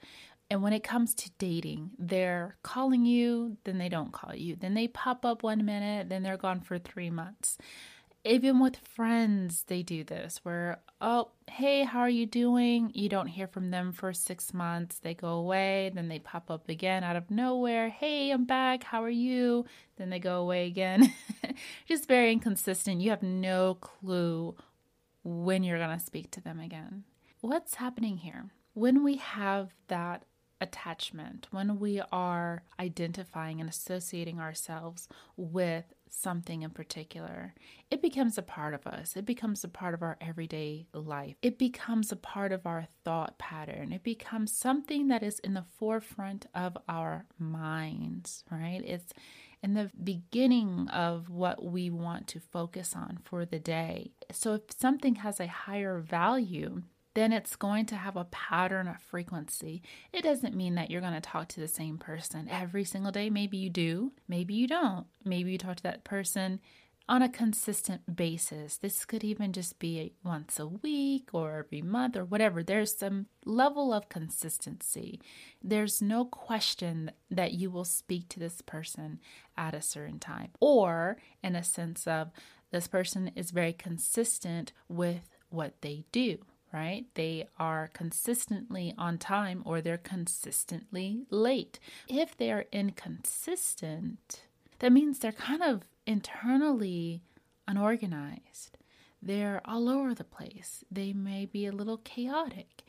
And 0.51 0.62
when 0.62 0.74
it 0.74 0.84
comes 0.84 1.15
to 1.15 1.31
dating, 1.39 1.91
they're 1.98 2.57
calling 2.62 3.05
you, 3.05 3.55
then 3.63 3.77
they 3.77 3.88
don't 3.88 4.12
call 4.12 4.36
you. 4.36 4.57
Then 4.57 4.74
they 4.74 4.89
pop 4.89 5.24
up 5.24 5.41
one 5.41 5.63
minute, 5.63 6.10
then 6.10 6.22
they're 6.22 6.36
gone 6.36 6.60
for 6.60 6.77
three 6.77 7.10
months 7.10 7.57
even 8.25 8.60
with 8.60 8.75
friends, 8.77 9.63
they 9.67 9.84
do 9.84 10.03
this 10.03 10.39
where, 10.44 10.79
oh, 11.00 11.29
hey, 11.48 11.84
how 11.84 12.00
are 12.00 12.10
you 12.10 12.25
doing? 12.25 12.91
You 12.94 13.08
don't 13.08 13.27
hear 13.27 13.48
from 13.48 13.70
them 13.70 13.91
for 13.91 14.13
six 14.13 14.53
months. 14.53 14.98
They 14.98 15.13
go 15.13 15.29
away, 15.29 15.91
then 15.94 16.10
they 16.10 16.20
pop 16.20 16.50
up 16.50 16.67
again 16.67 17.03
out 17.03 17.15
of 17.15 17.29
nowhere. 17.29 17.89
Hey, 17.89 18.32
I'm 18.32 18.46
back. 18.46 18.84
How 18.84 19.03
are 19.03 19.10
you? 19.10 19.65
Then 19.98 20.10
they 20.10 20.20
go 20.20 20.41
away 20.41 20.65
again. 20.65 21.13
Just 21.88 22.08
very 22.08 22.32
inconsistent. 22.32 23.01
You 23.01 23.12
have 23.12 23.24
no 23.24 23.75
clue 23.75 24.55
when 25.24 25.63
you're 25.63 25.79
going 25.79 25.98
to 25.98 26.03
speak 26.03 26.32
to 26.32 26.41
them 26.41 26.60
again. 26.60 27.03
What's 27.41 27.75
happening 27.75 28.17
here? 28.17 28.46
When 28.74 29.03
we 29.03 29.17
have 29.17 29.74
that 29.88 30.25
attachment, 30.60 31.48
when 31.51 31.79
we 31.79 32.01
are 32.12 32.63
identifying 32.79 33.60
and 33.60 33.70
associating 33.70 34.39
ourselves 34.39 35.08
with 35.38 35.94
something 36.15 36.62
in 36.62 36.72
particular, 36.72 37.53
it 37.91 38.01
becomes 38.01 38.38
a 38.38 38.41
part 38.41 38.74
of 38.74 38.88
us. 38.88 39.15
It 39.15 39.25
becomes 39.25 39.63
a 39.63 39.69
part 39.69 39.93
of 39.93 40.01
our 40.01 40.17
everyday 40.19 40.88
life. 40.93 41.36
It 41.41 41.57
becomes 41.57 42.12
a 42.12 42.15
part 42.15 42.51
of 42.51 42.65
our 42.65 42.88
thought 43.03 43.38
pattern. 43.38 43.91
It 43.91 44.03
becomes 44.03 44.51
something 44.51 45.07
that 45.10 45.24
is 45.24 45.39
in 45.39 45.53
the 45.53 45.65
forefront 45.77 46.48
of 46.55 46.77
our 46.89 47.25
minds, 47.38 48.43
right? 48.50 48.81
It's 48.84 49.13
in 49.62 49.74
the 49.74 49.91
beginning 50.03 50.88
of 50.89 51.29
what 51.29 51.63
we 51.63 51.89
want 51.89 52.27
to 52.27 52.39
focus 52.39 52.93
on 52.95 53.19
for 53.24 53.45
the 53.45 53.60
day. 53.60 54.12
So 54.31 54.53
if 54.53 54.62
something 54.77 55.15
has 55.15 55.39
a 55.39 55.48
higher 55.48 56.00
value, 56.00 56.84
then 57.15 57.31
it's 57.31 57.55
going 57.55 57.86
to 57.88 57.95
have 57.95 58.17
a 58.17 58.25
pattern 58.25 58.88
of 58.88 59.01
frequency. 59.01 59.81
It 60.13 60.22
doesn't 60.22 60.55
mean 60.55 60.75
that 60.75 60.91
you're 60.91 61.01
going 61.01 61.13
to 61.13 61.22
talk 61.22 61.48
to 61.50 61.62
the 61.62 61.67
same 61.67 61.98
person 61.98 62.48
every 62.50 62.84
single 62.84 63.12
day. 63.12 63.29
Maybe 63.29 63.57
you 63.57 63.69
do, 63.69 64.12
maybe 64.27 64.53
you 64.53 64.67
don't. 64.67 65.07
Maybe 65.24 65.51
you 65.51 65.57
talk 65.57 65.77
to 65.77 65.84
that 65.84 66.03
person 66.03 66.60
on 67.07 67.22
a 67.22 67.29
consistent 67.29 68.15
basis. 68.15 68.77
This 68.77 69.05
could 69.05 69.24
even 69.24 69.53
just 69.53 69.79
be 69.79 70.13
once 70.25 70.60
a 70.60 70.67
week 70.67 71.29
or 71.31 71.60
every 71.60 71.81
month 71.81 72.17
or 72.17 72.25
whatever. 72.25 72.63
There's 72.63 72.98
some 72.98 73.27
level 73.45 73.93
of 73.93 74.10
consistency. 74.10 75.22
There's 75.63 76.01
no 76.01 76.25
question 76.25 77.12
that 77.31 77.53
you 77.53 77.69
will 77.72 77.86
speak 77.86 78.27
to 78.29 78.39
this 78.39 78.62
person 78.62 79.19
at 79.55 79.74
a 79.74 79.81
certain 79.81 80.19
time, 80.19 80.50
or 80.60 81.17
in 81.41 81.55
a 81.55 81.63
sense 81.63 82.07
of 82.07 82.31
this 82.72 82.88
person 82.88 83.31
is 83.36 83.51
very 83.51 83.72
consistent 83.72 84.74
with 84.89 85.29
what 85.50 85.81
they 85.81 86.03
do 86.12 86.39
right? 86.74 87.05
They 87.13 87.48
are 87.57 87.89
consistently 87.93 88.93
on 88.98 89.17
time 89.17 89.62
or 89.65 89.81
they're 89.81 89.98
consistently 89.98 91.25
late. 91.29 91.79
If 92.07 92.36
they 92.36 92.51
are 92.51 92.65
inconsistent, 92.72 94.41
that 94.79 94.91
means 94.91 95.19
they're 95.19 95.31
kind 95.31 95.63
of 95.63 95.84
internally 96.05 97.22
unorganized. 97.67 98.77
They're 99.22 99.62
all 99.65 99.89
over 99.89 100.13
the 100.13 100.24
place. 100.24 100.84
They 100.91 101.13
may 101.13 101.45
be 101.45 101.65
a 101.65 101.72
little 101.72 101.98
chaotic, 101.98 102.84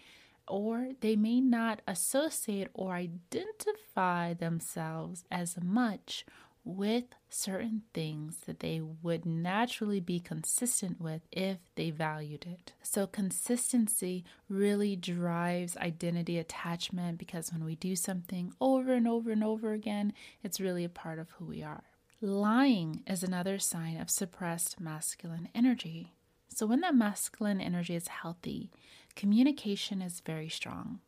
or 0.47 0.91
they 1.01 1.17
may 1.17 1.41
not 1.41 1.81
associate 1.89 2.69
or 2.75 2.93
identify 2.93 4.35
themselves 4.35 5.25
as 5.31 5.57
much 5.63 6.27
with 6.67 7.05
certain 7.31 7.83
things 7.95 8.39
that 8.47 8.59
they 8.59 8.81
would 8.81 9.25
naturally 9.25 10.01
be 10.01 10.19
consistent 10.19 11.01
with 11.01 11.23
if 11.31 11.59
they 11.77 11.91
valued 11.91 12.45
it. 12.45 12.73
So, 12.83 13.07
consistency 13.07 14.25
really 14.49 14.97
drives 14.97 15.77
identity 15.77 16.39
attachment 16.39 17.19
because 17.19 17.53
when 17.53 17.65
we 17.65 17.77
do 17.77 17.95
something 17.95 18.53
over 18.61 18.93
and 18.95 19.07
over 19.07 19.31
and 19.31 19.45
over 19.45 19.73
again, 19.73 20.13
it's 20.43 20.61
really 20.61 20.85
a 20.85 20.89
part 20.89 21.21
of 21.21 21.31
who 21.31 21.45
we 21.45 21.63
are. 21.63 21.85
Lying 22.21 23.05
is 23.07 23.23
another 23.23 23.59
sign 23.61 24.01
of 24.01 24.11
suppressed 24.11 24.81
masculine 24.81 25.49
energy. 25.55 26.15
So, 26.49 26.67
when 26.67 26.81
that 26.81 26.97
masculine 26.97 27.61
energy 27.61 27.95
is 27.95 28.09
healthy, 28.09 28.71
communication 29.15 30.03
is 30.03 30.21
very 30.21 30.49
strong. 30.49 31.01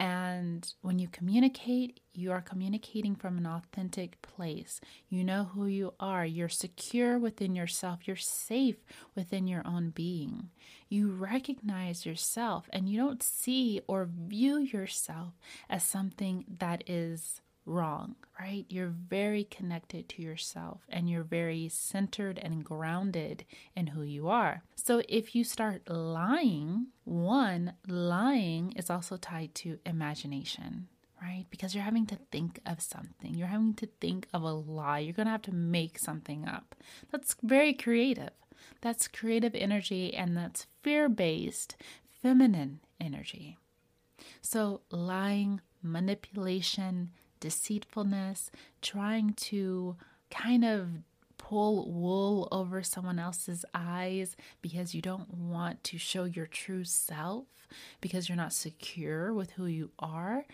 And 0.00 0.66
when 0.80 0.98
you 0.98 1.08
communicate, 1.08 2.00
you 2.14 2.32
are 2.32 2.40
communicating 2.40 3.14
from 3.14 3.36
an 3.36 3.46
authentic 3.46 4.20
place. 4.22 4.80
You 5.10 5.22
know 5.22 5.44
who 5.44 5.66
you 5.66 5.92
are. 6.00 6.24
You're 6.24 6.48
secure 6.48 7.18
within 7.18 7.54
yourself. 7.54 8.00
You're 8.08 8.16
safe 8.16 8.76
within 9.14 9.46
your 9.46 9.62
own 9.66 9.90
being. 9.90 10.48
You 10.88 11.10
recognize 11.10 12.06
yourself 12.06 12.66
and 12.72 12.88
you 12.88 12.98
don't 12.98 13.22
see 13.22 13.82
or 13.86 14.08
view 14.10 14.56
yourself 14.58 15.34
as 15.68 15.84
something 15.84 16.46
that 16.58 16.82
is 16.86 17.42
wrong, 17.66 18.16
right? 18.38 18.64
You're 18.68 18.92
very 19.08 19.44
connected 19.44 20.08
to 20.10 20.22
yourself 20.22 20.82
and 20.88 21.08
you're 21.08 21.22
very 21.22 21.68
centered 21.68 22.38
and 22.38 22.64
grounded 22.64 23.44
in 23.76 23.88
who 23.88 24.02
you 24.02 24.28
are. 24.28 24.62
So 24.76 25.02
if 25.08 25.34
you 25.34 25.44
start 25.44 25.88
lying, 25.88 26.88
one, 27.04 27.74
lying 27.86 28.72
is 28.72 28.90
also 28.90 29.16
tied 29.16 29.54
to 29.56 29.78
imagination. 29.86 30.88
Right? 31.22 31.44
Because 31.50 31.74
you're 31.74 31.84
having 31.84 32.06
to 32.06 32.18
think 32.32 32.60
of 32.64 32.80
something. 32.80 33.34
You're 33.34 33.48
having 33.48 33.74
to 33.74 33.88
think 34.00 34.26
of 34.32 34.42
a 34.42 34.52
lie. 34.54 35.00
You're 35.00 35.12
going 35.12 35.26
to 35.26 35.32
have 35.32 35.42
to 35.42 35.54
make 35.54 35.98
something 35.98 36.48
up. 36.48 36.74
That's 37.12 37.36
very 37.42 37.74
creative. 37.74 38.30
That's 38.80 39.06
creative 39.06 39.54
energy 39.54 40.14
and 40.14 40.34
that's 40.34 40.66
fear 40.82 41.10
based, 41.10 41.76
feminine 42.22 42.80
energy. 42.98 43.58
So, 44.40 44.80
lying, 44.90 45.60
manipulation, 45.82 47.10
deceitfulness, 47.40 48.50
trying 48.82 49.34
to 49.34 49.96
kind 50.30 50.64
of 50.64 50.88
pull 51.38 51.90
wool 51.90 52.46
over 52.52 52.82
someone 52.82 53.18
else's 53.18 53.64
eyes 53.74 54.36
because 54.60 54.94
you 54.94 55.00
don't 55.00 55.32
want 55.32 55.82
to 55.82 55.98
show 55.98 56.24
your 56.24 56.46
true 56.46 56.84
self 56.84 57.46
because 58.00 58.28
you're 58.28 58.36
not 58.36 58.52
secure 58.52 59.32
with 59.32 59.52
who 59.52 59.66
you 59.66 59.90
are, 59.98 60.44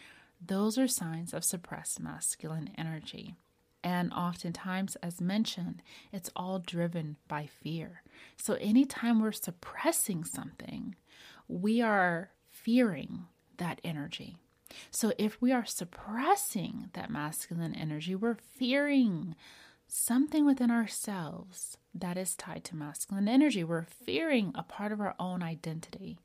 those 0.45 0.79
are 0.79 0.87
signs 0.87 1.35
of 1.35 1.45
suppressed 1.45 1.99
masculine 2.01 2.71
energy. 2.79 3.35
And 3.83 4.13
oftentimes, 4.13 4.97
as 4.97 5.21
mentioned, 5.21 5.83
it's 6.13 6.31
all 6.35 6.59
driven 6.59 7.17
by 7.29 7.49
fear. 7.63 8.03
So, 8.37 8.55
anytime 8.55 9.21
we're 9.21 9.33
suppressing 9.33 10.25
something, 10.25 10.97
we 11.47 11.81
are 11.81 12.31
fearing 12.51 13.27
that 13.59 13.81
energy. 13.85 14.39
So 14.91 15.13
if 15.19 15.41
we 15.41 15.53
are 15.53 15.65
suppressing 15.65 16.91
that 16.95 17.11
masculine 17.11 17.75
energy, 17.75 18.15
we're 18.15 18.35
fearing 18.35 19.35
something 19.87 20.45
within 20.45 20.71
ourselves 20.71 21.79
that 21.95 22.17
is 22.17 22.35
tied 22.35 22.65
to 22.65 22.77
masculine 22.77 23.29
energy. 23.29 23.65
We're 23.65 23.83
fearing 23.83 24.53
a 24.55 24.63
part 24.63 24.93
of 24.93 25.01
our 25.01 25.15
own 25.19 25.43
identity. 25.43 26.19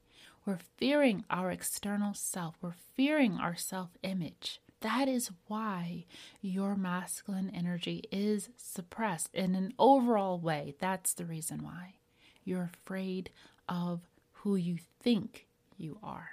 We're 0.46 0.60
fearing 0.78 1.24
our 1.30 1.52
external 1.52 2.14
self. 2.14 2.56
We're 2.62 2.74
fearing 2.96 3.38
our 3.38 3.56
self 3.56 3.90
image. 4.02 4.60
That 4.82 5.08
is 5.08 5.30
why 5.48 6.06
your 6.42 6.76
masculine 6.76 7.52
energy 7.54 8.04
is 8.12 8.50
suppressed 8.58 9.30
in 9.36 9.54
an 9.54 9.74
overall 9.78 10.40
way. 10.40 10.74
That's 10.80 11.14
the 11.14 11.26
reason 11.26 11.64
why. 11.64 11.96
You're 12.44 12.72
afraid 12.74 13.30
of 13.70 14.02
who 14.32 14.56
you 14.56 14.78
think 15.00 15.46
you 15.78 16.00
are. 16.02 16.32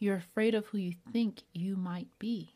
You're 0.00 0.16
afraid 0.16 0.54
of 0.54 0.66
who 0.66 0.78
you 0.78 0.94
think 1.12 1.42
you 1.52 1.76
might 1.76 2.08
be. 2.18 2.54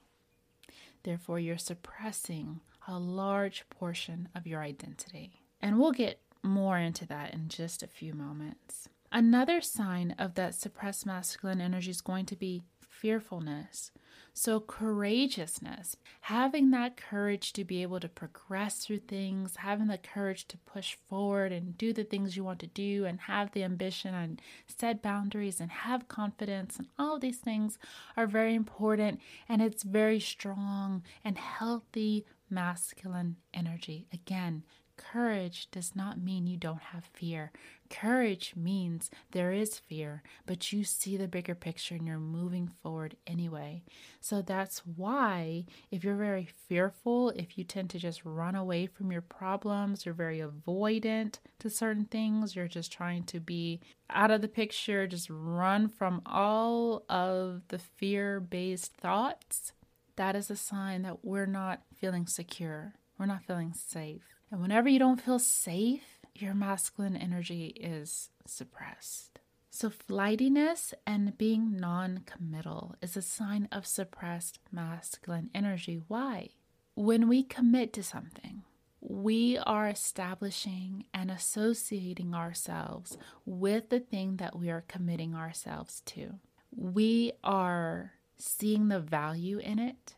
Therefore, 1.02 1.38
you're 1.38 1.58
suppressing 1.58 2.60
a 2.88 2.98
large 2.98 3.64
portion 3.68 4.30
of 4.34 4.46
your 4.46 4.62
identity. 4.62 5.42
And 5.60 5.78
we'll 5.78 5.92
get 5.92 6.20
more 6.42 6.78
into 6.78 7.06
that 7.06 7.34
in 7.34 7.48
just 7.48 7.82
a 7.82 7.86
few 7.86 8.14
moments. 8.14 8.88
Another 9.12 9.60
sign 9.60 10.14
of 10.18 10.34
that 10.34 10.54
suppressed 10.54 11.04
masculine 11.04 11.60
energy 11.60 11.90
is 11.90 12.00
going 12.00 12.24
to 12.26 12.36
be 12.36 12.62
fearfulness. 12.80 13.90
So, 14.36 14.58
courageousness, 14.58 15.96
having 16.22 16.72
that 16.72 16.96
courage 16.96 17.52
to 17.52 17.64
be 17.64 17.82
able 17.82 18.00
to 18.00 18.08
progress 18.08 18.84
through 18.84 18.98
things, 18.98 19.56
having 19.58 19.86
the 19.86 19.96
courage 19.96 20.48
to 20.48 20.58
push 20.58 20.96
forward 21.08 21.52
and 21.52 21.78
do 21.78 21.92
the 21.92 22.02
things 22.02 22.36
you 22.36 22.42
want 22.42 22.58
to 22.58 22.66
do, 22.66 23.04
and 23.04 23.20
have 23.20 23.52
the 23.52 23.62
ambition 23.62 24.12
and 24.12 24.42
set 24.66 25.00
boundaries 25.00 25.60
and 25.60 25.70
have 25.70 26.08
confidence, 26.08 26.78
and 26.78 26.88
all 26.98 27.14
of 27.14 27.20
these 27.20 27.38
things 27.38 27.78
are 28.16 28.26
very 28.26 28.56
important. 28.56 29.20
And 29.48 29.62
it's 29.62 29.84
very 29.84 30.18
strong 30.18 31.04
and 31.24 31.38
healthy 31.38 32.26
masculine 32.50 33.36
energy. 33.54 34.08
Again, 34.12 34.64
Courage 34.96 35.70
does 35.70 35.96
not 35.96 36.20
mean 36.20 36.46
you 36.46 36.56
don't 36.56 36.80
have 36.80 37.04
fear. 37.04 37.50
Courage 37.90 38.54
means 38.56 39.10
there 39.32 39.52
is 39.52 39.78
fear, 39.78 40.22
but 40.46 40.72
you 40.72 40.84
see 40.84 41.16
the 41.16 41.28
bigger 41.28 41.54
picture 41.54 41.94
and 41.94 42.06
you're 42.06 42.18
moving 42.18 42.68
forward 42.82 43.16
anyway. 43.26 43.82
So 44.20 44.40
that's 44.40 44.80
why, 44.80 45.64
if 45.90 46.04
you're 46.04 46.16
very 46.16 46.48
fearful, 46.68 47.30
if 47.30 47.58
you 47.58 47.64
tend 47.64 47.90
to 47.90 47.98
just 47.98 48.24
run 48.24 48.54
away 48.54 48.86
from 48.86 49.12
your 49.12 49.20
problems, 49.20 50.04
you're 50.04 50.14
very 50.14 50.40
avoidant 50.40 51.38
to 51.58 51.70
certain 51.70 52.04
things, 52.04 52.56
you're 52.56 52.68
just 52.68 52.92
trying 52.92 53.24
to 53.24 53.40
be 53.40 53.80
out 54.10 54.30
of 54.30 54.40
the 54.40 54.48
picture, 54.48 55.06
just 55.06 55.28
run 55.30 55.88
from 55.88 56.22
all 56.24 57.04
of 57.08 57.62
the 57.68 57.78
fear 57.78 58.40
based 58.40 58.94
thoughts, 58.94 59.72
that 60.16 60.36
is 60.36 60.50
a 60.50 60.56
sign 60.56 61.02
that 61.02 61.24
we're 61.24 61.46
not 61.46 61.82
feeling 62.00 62.26
secure. 62.26 62.94
We're 63.18 63.26
not 63.26 63.44
feeling 63.44 63.72
safe. 63.72 64.33
And 64.54 64.62
whenever 64.62 64.88
you 64.88 65.00
don't 65.00 65.20
feel 65.20 65.40
safe, 65.40 66.20
your 66.32 66.54
masculine 66.54 67.16
energy 67.16 67.74
is 67.76 68.30
suppressed. 68.46 69.40
So, 69.68 69.90
flightiness 69.90 70.94
and 71.04 71.36
being 71.36 71.76
non 71.76 72.20
committal 72.24 72.94
is 73.02 73.16
a 73.16 73.20
sign 73.20 73.68
of 73.72 73.84
suppressed 73.84 74.60
masculine 74.70 75.50
energy. 75.56 76.00
Why? 76.06 76.50
When 76.94 77.26
we 77.26 77.42
commit 77.42 77.92
to 77.94 78.04
something, 78.04 78.62
we 79.00 79.58
are 79.58 79.88
establishing 79.88 81.06
and 81.12 81.32
associating 81.32 82.32
ourselves 82.32 83.18
with 83.44 83.88
the 83.88 83.98
thing 83.98 84.36
that 84.36 84.56
we 84.56 84.70
are 84.70 84.84
committing 84.86 85.34
ourselves 85.34 86.00
to. 86.06 86.34
We 86.70 87.32
are 87.42 88.12
seeing 88.36 88.86
the 88.86 89.00
value 89.00 89.58
in 89.58 89.80
it, 89.80 90.14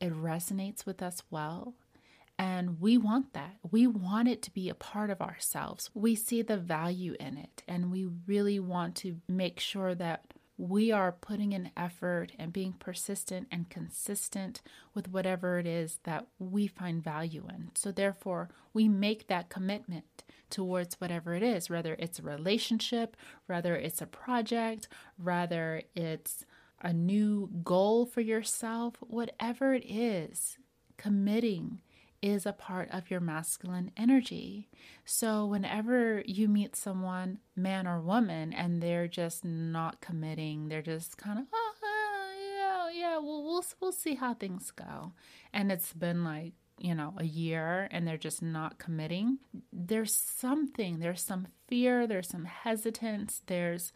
it 0.00 0.14
resonates 0.14 0.86
with 0.86 1.02
us 1.02 1.22
well. 1.30 1.74
And 2.38 2.80
we 2.80 2.98
want 2.98 3.32
that. 3.34 3.56
We 3.70 3.86
want 3.86 4.28
it 4.28 4.42
to 4.42 4.50
be 4.50 4.68
a 4.68 4.74
part 4.74 5.10
of 5.10 5.20
ourselves. 5.20 5.90
We 5.94 6.14
see 6.14 6.42
the 6.42 6.56
value 6.56 7.14
in 7.20 7.38
it, 7.38 7.62
and 7.68 7.90
we 7.90 8.08
really 8.26 8.58
want 8.58 8.96
to 8.96 9.20
make 9.28 9.60
sure 9.60 9.94
that 9.94 10.34
we 10.56 10.92
are 10.92 11.12
putting 11.12 11.52
in 11.52 11.70
effort 11.76 12.32
and 12.38 12.52
being 12.52 12.74
persistent 12.74 13.48
and 13.50 13.68
consistent 13.68 14.62
with 14.94 15.08
whatever 15.08 15.58
it 15.58 15.66
is 15.66 15.98
that 16.04 16.26
we 16.38 16.66
find 16.66 17.02
value 17.02 17.46
in. 17.48 17.70
So, 17.74 17.90
therefore, 17.90 18.50
we 18.72 18.88
make 18.88 19.26
that 19.26 19.48
commitment 19.48 20.24
towards 20.50 21.00
whatever 21.00 21.34
it 21.34 21.42
is, 21.42 21.68
whether 21.68 21.96
it's 21.98 22.20
a 22.20 22.22
relationship, 22.22 23.16
whether 23.46 23.74
it's 23.74 24.00
a 24.00 24.06
project, 24.06 24.88
whether 25.16 25.82
it's 25.94 26.44
a 26.80 26.92
new 26.92 27.50
goal 27.64 28.06
for 28.06 28.20
yourself, 28.20 28.94
whatever 29.00 29.74
it 29.74 29.84
is, 29.86 30.58
committing 30.96 31.80
is 32.24 32.46
a 32.46 32.54
part 32.54 32.88
of 32.90 33.10
your 33.10 33.20
masculine 33.20 33.90
energy. 33.98 34.70
So, 35.04 35.44
whenever 35.44 36.22
you 36.24 36.48
meet 36.48 36.74
someone, 36.74 37.40
man 37.54 37.86
or 37.86 38.00
woman, 38.00 38.54
and 38.54 38.82
they're 38.82 39.06
just 39.06 39.44
not 39.44 40.00
committing, 40.00 40.68
they're 40.68 40.80
just 40.80 41.18
kind 41.18 41.38
of, 41.38 41.44
oh, 41.52 42.30
yeah, 42.56 42.88
yeah, 42.98 43.18
well, 43.18 43.44
we'll, 43.44 43.64
we'll 43.78 43.92
see 43.92 44.14
how 44.14 44.32
things 44.32 44.70
go. 44.70 45.12
And 45.52 45.70
it's 45.70 45.92
been 45.92 46.24
like, 46.24 46.54
you 46.78 46.94
know, 46.94 47.12
a 47.18 47.24
year 47.24 47.88
and 47.90 48.08
they're 48.08 48.16
just 48.16 48.42
not 48.42 48.78
committing. 48.78 49.38
There's 49.70 50.14
something, 50.14 51.00
there's 51.00 51.20
some 51.20 51.46
fear, 51.68 52.06
there's 52.06 52.28
some 52.28 52.46
hesitance, 52.46 53.42
there's 53.46 53.92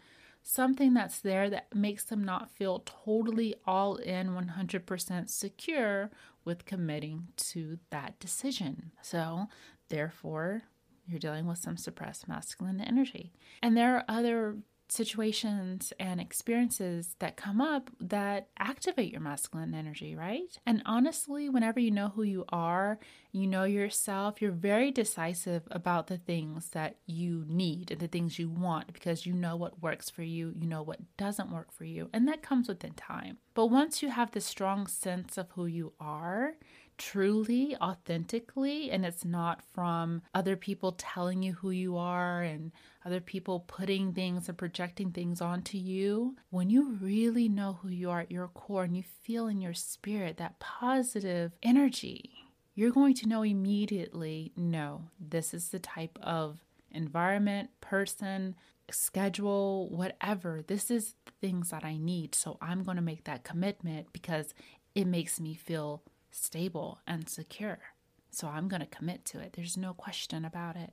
something 0.51 0.95
that's 0.95 1.21
there 1.21 1.51
that 1.51 1.75
makes 1.75 2.05
them 2.05 2.25
not 2.25 2.51
feel 2.51 2.83
totally 3.05 3.55
all 3.67 3.97
in 3.97 4.31
100% 4.31 5.29
secure 5.29 6.11
with 6.43 6.65
committing 6.65 7.29
to 7.37 7.79
that 7.91 8.19
decision. 8.19 8.91
So, 9.03 9.49
therefore, 9.91 10.63
you're 11.07 11.19
dealing 11.19 11.47
with 11.47 11.59
some 11.59 11.77
suppressed 11.77 12.29
masculine 12.29 12.81
energy. 12.81 13.31
And 13.63 13.77
there 13.77 13.95
are 13.97 14.05
other 14.09 14.57
situations 14.89 15.93
and 16.01 16.21
experiences 16.21 17.15
that 17.19 17.37
come 17.37 17.61
up 17.61 17.91
that 18.01 18.49
activate 18.59 19.13
your 19.13 19.21
masculine 19.21 19.75
energy, 19.75 20.17
right? 20.17 20.59
And 20.67 20.83
honestly, 20.87 21.49
whenever 21.49 21.79
you 21.79 21.91
know 21.91 22.09
who 22.09 22.23
you 22.23 22.45
are, 22.49 22.99
you 23.33 23.47
know 23.47 23.65
yourself, 23.65 24.41
you're 24.41 24.51
very 24.51 24.91
decisive 24.91 25.63
about 25.71 26.07
the 26.07 26.19
things 26.19 26.71
that 26.71 26.97
you 27.07 27.45
need 27.49 27.91
and 27.91 28.01
the 28.01 28.09
things 28.09 28.39
you 28.39 28.49
want 28.49 28.93
because 28.93 29.27
you 29.27 29.35
know 29.35 29.57
what 29.57 29.83
works 29.83 30.09
for 30.09 30.23
you, 30.23 30.53
you 30.57 30.67
know 30.67 30.83
what 30.83 31.01
doesn't 31.17 31.53
work 31.53 31.71
for 31.71 31.85
you, 31.85 32.09
and 32.13 32.27
that 32.27 32.43
comes 32.43 32.69
within 32.69 32.95
time. 32.95 33.39
But 33.55 33.67
once 33.67 34.03
you 34.03 34.11
have 34.11 34.31
this 34.31 34.47
strong 34.47 34.87
sense 34.87 35.37
of 35.37 35.51
who 35.51 35.67
you 35.67 35.93
are, 36.01 36.55
truly, 36.99 37.77
authentically, 37.81 38.91
and 38.91 39.07
it's 39.07 39.25
not 39.25 39.63
from 39.73 40.23
other 40.35 40.57
people 40.57 40.93
telling 40.93 41.43
you 41.43 41.55
who 41.55 41.71
you 41.71 41.97
are 41.97 42.43
and 42.43 42.73
other 43.07 43.21
people 43.21 43.61
putting 43.61 44.13
things 44.13 44.49
and 44.49 44.59
projecting 44.59 45.13
things 45.13 45.41
onto 45.41 45.79
you. 45.79 46.37
When 46.51 46.69
you 46.69 46.99
really 47.01 47.49
know 47.49 47.79
who 47.81 47.89
you 47.89 48.11
are 48.11 48.21
at 48.21 48.31
your 48.31 48.49
core 48.49 48.85
and 48.85 48.97
you 48.97 49.05
feel 49.23 49.47
in 49.47 49.61
your 49.61 49.75
spirit 49.75 50.37
that 50.37 50.59
positive 50.59 51.53
energy, 51.63 52.31
you're 52.75 52.91
going 52.91 53.15
to 53.15 53.29
know 53.29 53.43
immediately 53.43 54.53
no, 54.57 55.05
this 55.19 55.55
is 55.55 55.71
the 55.71 55.79
type 55.79 56.19
of 56.23 56.59
environment, 56.91 57.71
person, 57.81 58.55
schedule, 58.91 59.89
whatever. 59.91 60.63
This 60.67 60.91
is 60.91 61.15
the 61.27 61.33
things 61.41 61.71
that 61.71 61.85
I 61.85 61.97
need. 61.97 62.35
So 62.35 62.59
I'm 62.61 62.83
going 62.85 62.97
to 62.97 63.03
make 63.03 63.25
that 63.25 63.45
commitment 63.45 64.09
because 64.13 64.55
it 64.95 65.07
makes 65.07 65.39
me 65.41 65.55
feel 65.55 66.03
stable 66.39 67.01
and 67.07 67.29
secure. 67.29 67.79
So 68.31 68.49
I'm 68.49 68.69
going 68.69 68.81
to 68.81 68.87
commit 68.87 69.25
to 69.27 69.41
it. 69.41 69.55
There's 69.55 69.77
no 69.77 69.95
question 69.95 70.45
about 70.45 70.77
it. 70.77 70.93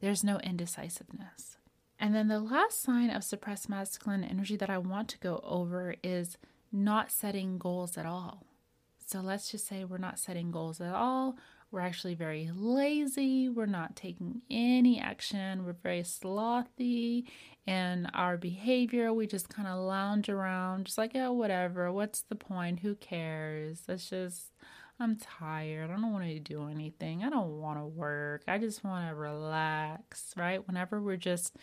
There's 0.00 0.24
no 0.24 0.38
indecisiveness. 0.38 1.56
And 1.98 2.14
then 2.14 2.28
the 2.28 2.40
last 2.40 2.82
sign 2.82 3.10
of 3.10 3.24
suppressed 3.24 3.68
masculine 3.68 4.24
energy 4.24 4.56
that 4.56 4.70
I 4.70 4.78
want 4.78 5.08
to 5.10 5.18
go 5.18 5.40
over 5.44 5.94
is 6.02 6.36
not 6.72 7.10
setting 7.10 7.56
goals 7.58 7.96
at 7.96 8.04
all. 8.04 8.44
So 9.06 9.20
let's 9.20 9.50
just 9.50 9.66
say 9.66 9.84
we're 9.84 9.98
not 9.98 10.18
setting 10.18 10.50
goals 10.50 10.80
at 10.80 10.94
all. 10.94 11.36
We're 11.74 11.80
actually 11.80 12.14
very 12.14 12.48
lazy. 12.54 13.48
We're 13.48 13.66
not 13.66 13.96
taking 13.96 14.42
any 14.48 15.00
action. 15.00 15.66
We're 15.66 15.72
very 15.72 16.02
slothy 16.02 17.24
in 17.66 18.06
our 18.14 18.36
behavior. 18.36 19.12
We 19.12 19.26
just 19.26 19.48
kind 19.48 19.66
of 19.66 19.80
lounge 19.80 20.28
around, 20.28 20.86
just 20.86 20.98
like, 20.98 21.14
yeah, 21.14 21.30
whatever. 21.30 21.90
What's 21.90 22.22
the 22.22 22.36
point? 22.36 22.78
Who 22.78 22.94
cares? 22.94 23.82
Let's 23.88 24.08
just 24.08 24.52
I'm 25.00 25.16
tired. 25.16 25.90
I 25.90 25.94
don't 25.94 26.12
want 26.12 26.26
to 26.26 26.38
do 26.38 26.68
anything. 26.68 27.24
I 27.24 27.28
don't 27.28 27.58
want 27.58 27.80
to 27.80 27.86
work. 27.86 28.44
I 28.46 28.58
just 28.58 28.84
want 28.84 29.08
to 29.08 29.16
relax, 29.16 30.32
right? 30.36 30.64
Whenever 30.64 31.00
we're 31.00 31.16
just 31.16 31.56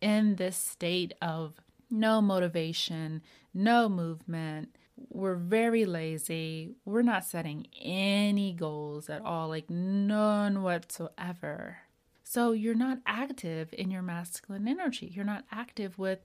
in 0.00 0.36
this 0.36 0.56
state 0.56 1.12
of 1.20 1.54
no 1.90 2.22
motivation, 2.22 3.20
no 3.52 3.88
movement, 3.88 4.76
we're 5.10 5.36
very 5.36 5.84
lazy. 5.84 6.76
We're 6.84 7.02
not 7.02 7.24
setting 7.24 7.66
any 7.80 8.52
goals 8.52 9.08
at 9.08 9.22
all, 9.22 9.48
like 9.48 9.68
none 9.70 10.62
whatsoever. 10.62 11.78
So 12.24 12.52
you're 12.52 12.74
not 12.74 12.98
active 13.06 13.68
in 13.72 13.90
your 13.90 14.02
masculine 14.02 14.66
energy. 14.66 15.12
You're 15.14 15.24
not 15.24 15.44
active 15.52 15.98
with 15.98 16.20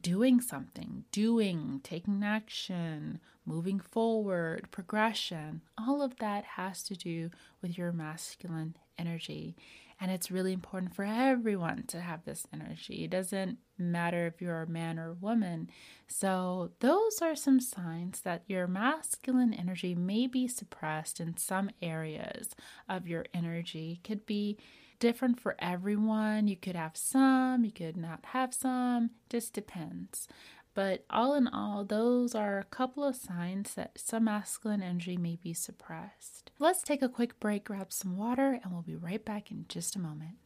doing 0.00 0.40
something, 0.40 1.04
doing, 1.12 1.80
taking 1.82 2.22
action, 2.22 3.20
moving 3.44 3.80
forward, 3.80 4.70
progression. 4.70 5.62
All 5.78 6.02
of 6.02 6.16
that 6.18 6.44
has 6.44 6.82
to 6.84 6.94
do 6.94 7.30
with 7.62 7.78
your 7.78 7.92
masculine 7.92 8.76
energy. 8.98 9.56
And 10.00 10.10
it's 10.10 10.30
really 10.30 10.52
important 10.52 10.94
for 10.94 11.04
everyone 11.04 11.84
to 11.88 12.00
have 12.00 12.24
this 12.24 12.46
energy. 12.52 13.04
It 13.04 13.10
doesn't 13.10 13.58
matter 13.78 14.26
if 14.26 14.40
you're 14.40 14.62
a 14.62 14.68
man 14.68 14.98
or 14.98 15.10
a 15.10 15.14
woman. 15.14 15.70
So, 16.08 16.70
those 16.80 17.20
are 17.22 17.34
some 17.34 17.60
signs 17.60 18.20
that 18.22 18.42
your 18.46 18.66
masculine 18.66 19.54
energy 19.54 19.94
may 19.94 20.26
be 20.26 20.48
suppressed 20.48 21.20
in 21.20 21.36
some 21.36 21.70
areas 21.82 22.54
of 22.88 23.08
your 23.08 23.26
energy. 23.34 24.00
Could 24.04 24.26
be 24.26 24.58
different 24.98 25.40
for 25.40 25.56
everyone. 25.58 26.48
You 26.48 26.56
could 26.56 26.76
have 26.76 26.96
some, 26.96 27.64
you 27.64 27.72
could 27.72 27.96
not 27.96 28.24
have 28.26 28.54
some, 28.54 29.10
just 29.28 29.52
depends. 29.52 30.28
But 30.74 31.06
all 31.08 31.34
in 31.34 31.48
all, 31.48 31.84
those 31.84 32.34
are 32.34 32.58
a 32.58 32.64
couple 32.64 33.02
of 33.02 33.16
signs 33.16 33.74
that 33.74 33.98
some 33.98 34.24
masculine 34.24 34.82
energy 34.82 35.16
may 35.16 35.36
be 35.36 35.54
suppressed. 35.54 36.50
Let's 36.58 36.82
take 36.82 37.00
a 37.00 37.08
quick 37.08 37.40
break, 37.40 37.64
grab 37.64 37.92
some 37.92 38.16
water, 38.16 38.60
and 38.62 38.72
we'll 38.72 38.82
be 38.82 38.94
right 38.94 39.24
back 39.24 39.50
in 39.50 39.64
just 39.70 39.96
a 39.96 39.98
moment. 39.98 40.45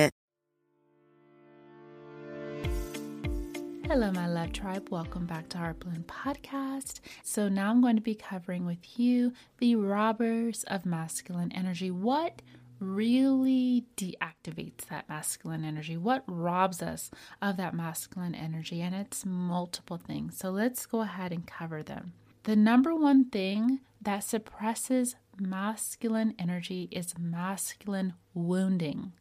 Hello, 3.93 4.09
my 4.09 4.25
love 4.25 4.53
tribe. 4.53 4.87
Welcome 4.89 5.25
back 5.25 5.49
to 5.49 5.57
Heart 5.57 5.81
Bloom 5.81 6.05
Podcast. 6.07 7.01
So, 7.23 7.49
now 7.49 7.71
I'm 7.71 7.81
going 7.81 7.97
to 7.97 8.01
be 8.01 8.15
covering 8.15 8.65
with 8.65 8.97
you 8.97 9.33
the 9.57 9.75
robbers 9.75 10.63
of 10.69 10.85
masculine 10.85 11.51
energy. 11.51 11.91
What 11.91 12.41
really 12.79 13.83
deactivates 13.97 14.85
that 14.89 15.09
masculine 15.09 15.65
energy? 15.65 15.97
What 15.97 16.23
robs 16.25 16.81
us 16.81 17.11
of 17.41 17.57
that 17.57 17.73
masculine 17.73 18.33
energy? 18.33 18.79
And 18.79 18.95
it's 18.95 19.25
multiple 19.25 19.97
things. 19.97 20.37
So, 20.37 20.51
let's 20.51 20.85
go 20.85 21.01
ahead 21.01 21.33
and 21.33 21.45
cover 21.45 21.83
them. 21.83 22.13
The 22.43 22.55
number 22.55 22.95
one 22.95 23.25
thing 23.25 23.81
that 24.01 24.23
suppresses 24.23 25.17
masculine 25.37 26.33
energy 26.39 26.87
is 26.91 27.17
masculine 27.19 28.13
wounding. 28.33 29.11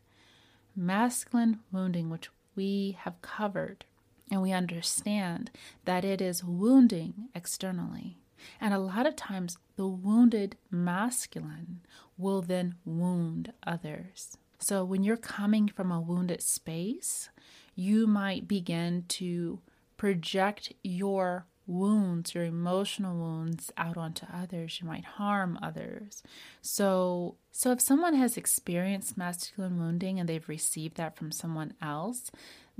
Masculine 0.76 1.58
wounding, 1.72 2.08
which 2.08 2.28
we 2.54 2.96
have 3.00 3.20
covered 3.20 3.84
and 4.30 4.42
we 4.42 4.52
understand 4.52 5.50
that 5.84 6.04
it 6.04 6.20
is 6.20 6.44
wounding 6.44 7.28
externally. 7.34 8.18
And 8.60 8.72
a 8.72 8.78
lot 8.78 9.06
of 9.06 9.16
times, 9.16 9.58
the 9.76 9.86
wounded 9.86 10.56
masculine 10.70 11.80
will 12.16 12.42
then 12.42 12.76
wound 12.84 13.52
others. 13.66 14.36
So, 14.58 14.84
when 14.84 15.02
you're 15.02 15.16
coming 15.16 15.68
from 15.68 15.90
a 15.90 16.00
wounded 16.00 16.42
space, 16.42 17.28
you 17.74 18.06
might 18.06 18.48
begin 18.48 19.04
to 19.08 19.60
project 19.96 20.72
your 20.82 21.46
wounds, 21.66 22.34
your 22.34 22.44
emotional 22.44 23.16
wounds 23.16 23.72
out 23.76 23.96
onto 23.96 24.26
others. 24.32 24.80
You 24.80 24.88
might 24.88 25.04
harm 25.04 25.58
others. 25.62 26.22
So, 26.60 27.36
so 27.52 27.70
if 27.72 27.80
someone 27.80 28.14
has 28.14 28.36
experienced 28.36 29.16
masculine 29.16 29.78
wounding 29.78 30.18
and 30.18 30.28
they've 30.28 30.48
received 30.48 30.96
that 30.96 31.16
from 31.16 31.30
someone 31.30 31.74
else, 31.80 32.30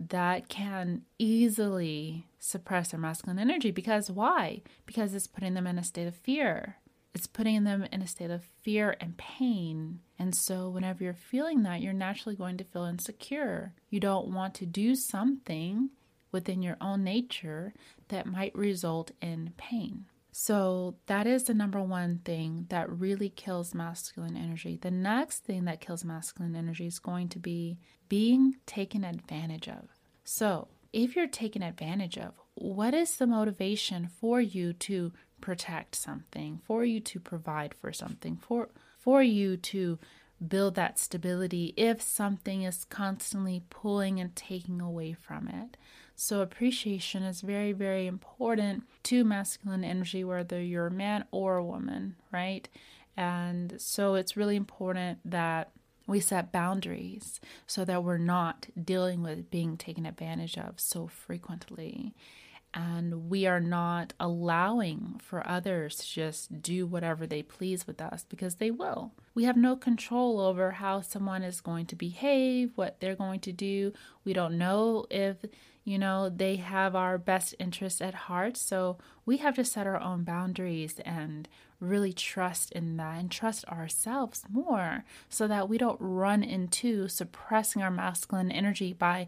that 0.08 0.48
can 0.48 1.02
easily 1.18 2.26
suppress 2.38 2.90
their 2.90 3.00
masculine 3.00 3.38
energy 3.38 3.70
because 3.70 4.10
why? 4.10 4.62
Because 4.86 5.14
it's 5.14 5.26
putting 5.26 5.54
them 5.54 5.66
in 5.66 5.78
a 5.78 5.84
state 5.84 6.06
of 6.06 6.16
fear. 6.16 6.76
It's 7.14 7.26
putting 7.26 7.64
them 7.64 7.86
in 7.92 8.02
a 8.02 8.06
state 8.06 8.30
of 8.30 8.44
fear 8.62 8.96
and 9.00 9.16
pain. 9.18 10.00
And 10.18 10.34
so, 10.34 10.68
whenever 10.68 11.02
you're 11.02 11.12
feeling 11.12 11.64
that, 11.64 11.80
you're 11.80 11.92
naturally 11.92 12.36
going 12.36 12.56
to 12.58 12.64
feel 12.64 12.84
insecure. 12.84 13.74
You 13.90 14.00
don't 14.00 14.32
want 14.32 14.54
to 14.54 14.66
do 14.66 14.94
something 14.94 15.90
within 16.32 16.62
your 16.62 16.76
own 16.80 17.02
nature 17.02 17.74
that 18.08 18.26
might 18.26 18.54
result 18.54 19.10
in 19.20 19.52
pain. 19.56 20.06
So, 20.32 20.96
that 21.06 21.26
is 21.26 21.44
the 21.44 21.54
number 21.54 21.82
one 21.82 22.20
thing 22.24 22.66
that 22.68 22.90
really 22.90 23.30
kills 23.30 23.74
masculine 23.74 24.36
energy. 24.36 24.78
The 24.80 24.90
next 24.90 25.44
thing 25.44 25.64
that 25.64 25.80
kills 25.80 26.04
masculine 26.04 26.54
energy 26.54 26.86
is 26.86 27.00
going 27.00 27.28
to 27.30 27.38
be 27.38 27.78
being 28.08 28.56
taken 28.64 29.02
advantage 29.02 29.68
of. 29.68 29.88
So, 30.24 30.68
if 30.92 31.16
you're 31.16 31.26
taken 31.26 31.62
advantage 31.62 32.16
of, 32.16 32.34
what 32.54 32.94
is 32.94 33.16
the 33.16 33.26
motivation 33.26 34.08
for 34.08 34.40
you 34.40 34.72
to 34.74 35.12
protect 35.40 35.94
something, 35.96 36.60
for 36.64 36.84
you 36.84 37.00
to 37.00 37.20
provide 37.20 37.74
for 37.74 37.92
something, 37.92 38.36
for 38.36 38.68
for 38.98 39.22
you 39.22 39.56
to 39.56 39.98
build 40.46 40.74
that 40.74 40.98
stability 40.98 41.74
if 41.76 42.00
something 42.00 42.62
is 42.62 42.84
constantly 42.84 43.62
pulling 43.70 44.20
and 44.20 44.34
taking 44.36 44.80
away 44.80 45.12
from 45.12 45.48
it. 45.48 45.76
So, 46.22 46.42
appreciation 46.42 47.22
is 47.22 47.40
very, 47.40 47.72
very 47.72 48.06
important 48.06 48.82
to 49.04 49.24
masculine 49.24 49.84
energy, 49.84 50.22
whether 50.22 50.60
you're 50.60 50.88
a 50.88 50.90
man 50.90 51.24
or 51.30 51.56
a 51.56 51.64
woman, 51.64 52.16
right? 52.30 52.68
And 53.16 53.80
so, 53.80 54.16
it's 54.16 54.36
really 54.36 54.56
important 54.56 55.20
that 55.24 55.70
we 56.06 56.20
set 56.20 56.52
boundaries 56.52 57.40
so 57.66 57.86
that 57.86 58.04
we're 58.04 58.18
not 58.18 58.66
dealing 58.84 59.22
with 59.22 59.50
being 59.50 59.78
taken 59.78 60.04
advantage 60.04 60.58
of 60.58 60.78
so 60.78 61.06
frequently 61.06 62.12
and 62.72 63.28
we 63.28 63.46
are 63.46 63.60
not 63.60 64.12
allowing 64.20 65.20
for 65.22 65.46
others 65.48 65.96
to 65.96 66.06
just 66.06 66.62
do 66.62 66.86
whatever 66.86 67.26
they 67.26 67.42
please 67.42 67.86
with 67.86 68.00
us 68.00 68.24
because 68.28 68.56
they 68.56 68.70
will. 68.70 69.12
We 69.34 69.44
have 69.44 69.56
no 69.56 69.76
control 69.76 70.40
over 70.40 70.72
how 70.72 71.00
someone 71.00 71.42
is 71.42 71.60
going 71.60 71.86
to 71.86 71.96
behave, 71.96 72.72
what 72.76 73.00
they're 73.00 73.16
going 73.16 73.40
to 73.40 73.52
do. 73.52 73.92
We 74.24 74.32
don't 74.32 74.58
know 74.58 75.06
if, 75.10 75.36
you 75.84 75.98
know, 75.98 76.28
they 76.28 76.56
have 76.56 76.94
our 76.94 77.18
best 77.18 77.54
interests 77.58 78.00
at 78.00 78.14
heart. 78.14 78.56
So 78.56 78.98
we 79.26 79.38
have 79.38 79.56
to 79.56 79.64
set 79.64 79.86
our 79.86 80.00
own 80.00 80.24
boundaries 80.24 81.00
and 81.04 81.48
really 81.80 82.12
trust 82.12 82.72
in 82.72 82.96
that 82.98 83.18
and 83.18 83.30
trust 83.30 83.64
ourselves 83.66 84.44
more 84.50 85.04
so 85.28 85.48
that 85.48 85.68
we 85.68 85.78
don't 85.78 85.98
run 86.00 86.42
into 86.42 87.08
suppressing 87.08 87.82
our 87.82 87.90
masculine 87.90 88.52
energy 88.52 88.92
by 88.92 89.26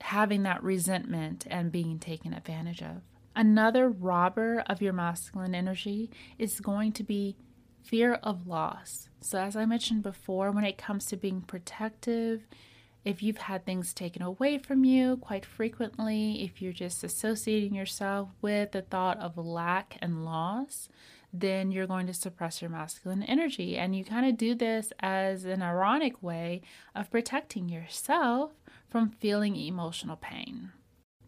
having 0.00 0.42
that 0.42 0.62
resentment 0.62 1.46
and 1.50 1.72
being 1.72 1.98
taken 1.98 2.34
advantage 2.34 2.82
of. 2.82 3.02
Another 3.34 3.88
robber 3.88 4.62
of 4.66 4.80
your 4.80 4.92
masculine 4.92 5.54
energy 5.54 6.10
is 6.38 6.60
going 6.60 6.92
to 6.92 7.02
be 7.02 7.36
fear 7.82 8.14
of 8.22 8.46
loss. 8.46 9.08
So, 9.20 9.38
as 9.38 9.56
I 9.56 9.64
mentioned 9.64 10.02
before, 10.02 10.50
when 10.50 10.64
it 10.64 10.78
comes 10.78 11.06
to 11.06 11.16
being 11.16 11.40
protective, 11.40 12.46
if 13.04 13.22
you've 13.22 13.38
had 13.38 13.66
things 13.66 13.92
taken 13.92 14.22
away 14.22 14.58
from 14.58 14.84
you 14.84 15.18
quite 15.18 15.44
frequently, 15.44 16.42
if 16.42 16.62
you're 16.62 16.72
just 16.72 17.04
associating 17.04 17.74
yourself 17.74 18.30
with 18.40 18.72
the 18.72 18.82
thought 18.82 19.18
of 19.18 19.36
lack 19.36 19.98
and 20.00 20.24
loss, 20.24 20.88
then 21.36 21.72
you're 21.72 21.88
going 21.88 22.06
to 22.06 22.14
suppress 22.14 22.62
your 22.62 22.70
masculine 22.70 23.24
energy. 23.24 23.76
And 23.76 23.94
you 23.94 24.04
kind 24.04 24.24
of 24.24 24.36
do 24.36 24.54
this 24.54 24.92
as 25.00 25.44
an 25.44 25.62
ironic 25.62 26.22
way 26.22 26.62
of 26.94 27.10
protecting 27.10 27.68
yourself 27.68 28.52
from 28.88 29.10
feeling 29.10 29.56
emotional 29.56 30.16
pain. 30.16 30.70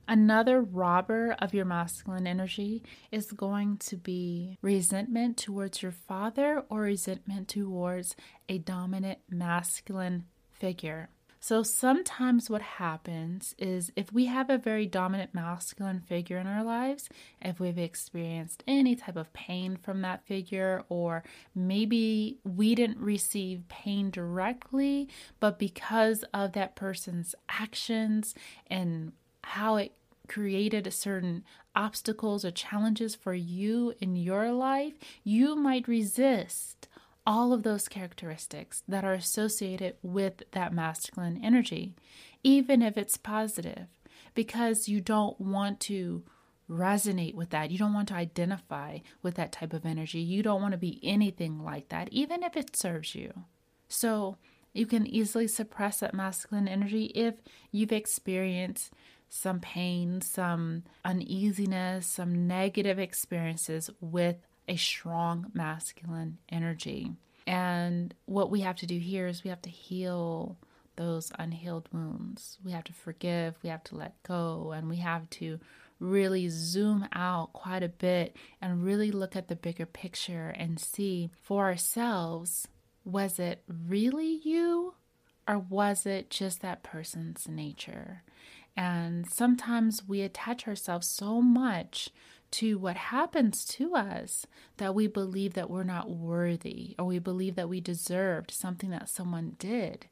Another 0.09 0.63
robber 0.63 1.35
of 1.41 1.53
your 1.53 1.65
masculine 1.65 2.29
energy 2.29 2.85
is 3.11 3.33
going 3.33 3.79
to 3.79 3.97
be 3.97 4.57
resentment 4.63 5.37
towards 5.37 5.83
your 5.83 5.91
father 5.91 6.63
or 6.71 6.83
resentment 6.83 7.49
towards 7.49 8.15
a 8.49 8.59
dominant 8.59 9.19
masculine 9.29 10.27
figure. 10.53 11.11
So 11.47 11.63
sometimes 11.63 12.51
what 12.51 12.61
happens 12.61 13.55
is 13.57 13.93
if 13.95 14.13
we 14.13 14.27
have 14.27 14.51
a 14.51 14.59
very 14.59 14.85
dominant 14.85 15.33
masculine 15.33 16.01
figure 16.01 16.39
in 16.39 16.49
our 16.49 16.65
lives, 16.65 17.09
if 17.41 17.61
we've 17.61 17.79
experienced 17.79 18.65
any 18.67 18.97
type 18.97 19.15
of 19.15 19.33
pain 19.33 19.77
from 19.77 20.03
that 20.03 20.27
figure, 20.27 20.83
or 20.89 21.23
maybe 21.55 22.39
we 22.43 22.75
didn't 22.75 22.99
receive 22.99 23.69
pain 23.69 24.11
directly, 24.11 25.09
but 25.39 25.57
because 25.57 26.25
of 26.35 26.51
that 26.55 26.75
person's 26.75 27.37
actions 27.49 28.35
and 28.67 29.13
how 29.45 29.77
it 29.77 29.93
created 30.27 30.93
certain 30.93 31.45
obstacles 31.77 32.45
or 32.45 32.51
challenges 32.51 33.15
for 33.15 33.35
you 33.35 33.95
in 34.01 34.17
your 34.17 34.51
life, 34.51 34.95
you 35.23 35.55
might 35.55 35.87
resist 35.87 36.89
all 37.27 37.53
of 37.53 37.63
those 37.63 37.89
characteristics 37.89 38.83
that 38.87 39.05
are 39.05 39.13
associated 39.13 39.97
with 40.03 40.43
that 40.53 40.73
masculine 40.73 41.41
energy, 41.43 41.95
even 42.43 42.83
if 42.83 42.97
it's 42.97 43.17
positive, 43.17 43.89
because 44.35 44.89
you 44.89 45.01
don't 45.01 45.41
want 45.41 45.81
to 45.81 46.23
resonate 46.71 47.35
with 47.35 47.51
that. 47.51 47.71
You 47.71 47.79
don't 47.79 47.95
want 47.95 48.09
to 48.09 48.15
identify 48.15 48.99
with 49.23 49.35
that 49.35 49.53
type 49.53 49.73
of 49.73 49.87
energy. 49.87 50.21
You 50.21 50.43
don't 50.43 50.63
want 50.63 50.73
to 50.73 50.79
be 50.79 51.01
anything 51.03 51.65
like 51.65 51.89
that, 51.89 52.09
even 52.13 52.43
if 52.43 52.57
it 52.57 52.77
serves 52.77 53.15
you. 53.15 53.33
So, 53.89 54.37
you 54.73 54.85
can 54.85 55.07
easily 55.07 55.49
suppress 55.49 56.01
that 56.01 56.13
masculine 56.13 56.69
energy 56.69 57.07
if 57.15 57.37
you've 57.73 57.93
experienced 57.93 58.93
some 59.29 59.59
pain, 59.59 60.21
some 60.21 60.85
uneasiness, 61.05 62.07
some 62.07 62.47
negative 62.47 62.99
experiences 62.99 63.91
with 64.01 64.46
a 64.69 64.77
strong 64.77 65.51
masculine 65.55 66.39
energy. 66.49 67.13
And 67.47 68.15
what 68.25 68.51
we 68.51 68.61
have 68.63 68.77
to 68.77 68.87
do 68.87 68.99
here 68.99 69.29
is 69.29 69.45
we 69.45 69.51
have 69.51 69.63
to 69.63 69.71
heal 69.71 70.57
those 70.97 71.31
unhealed 71.39 71.89
wounds. 71.93 72.59
We 72.65 72.73
have 72.73 72.85
to 72.85 72.93
forgive, 72.93 73.55
we 73.63 73.69
have 73.69 73.85
to 73.85 73.97
let 73.97 74.23
go, 74.23 74.73
and 74.75 74.89
we 74.89 74.97
have 74.97 75.29
to 75.31 75.61
really 76.01 76.49
zoom 76.49 77.07
out 77.13 77.53
quite 77.53 77.83
a 77.83 77.89
bit 77.89 78.37
and 78.61 78.85
really 78.85 79.11
look 79.11 79.37
at 79.37 79.49
the 79.49 79.57
bigger 79.57 79.87
picture 79.87 80.55
and 80.57 80.79
see 80.79 81.31
for 81.43 81.65
ourselves 81.65 82.69
was 83.05 83.39
it 83.39 83.63
really 83.69 84.41
you 84.43 84.95
or 85.49 85.59
was 85.59 86.05
it 86.05 86.29
just 86.29 86.61
that 86.61 86.83
person's 86.83 87.49
nature? 87.49 88.23
And 88.77 89.27
sometimes 89.31 90.07
we 90.07 90.21
attach 90.21 90.67
ourselves 90.69 91.09
so 91.09 91.41
much 91.41 92.11
to 92.53 92.79
what 92.79 92.97
happens 92.97 93.65
to 93.65 93.95
us 93.95 94.47
that 94.77 94.95
we 94.95 95.07
believe 95.07 95.55
that 95.55 95.71
we're 95.71 95.83
not 95.83 96.11
worthy 96.11 96.95
or 96.99 97.07
we 97.07 97.19
believe 97.19 97.55
that 97.57 97.69
we 97.69 97.81
deserved 97.81 98.51
something 98.51 98.91
that 98.91 99.09
someone 99.09 99.57
did. 99.59 100.07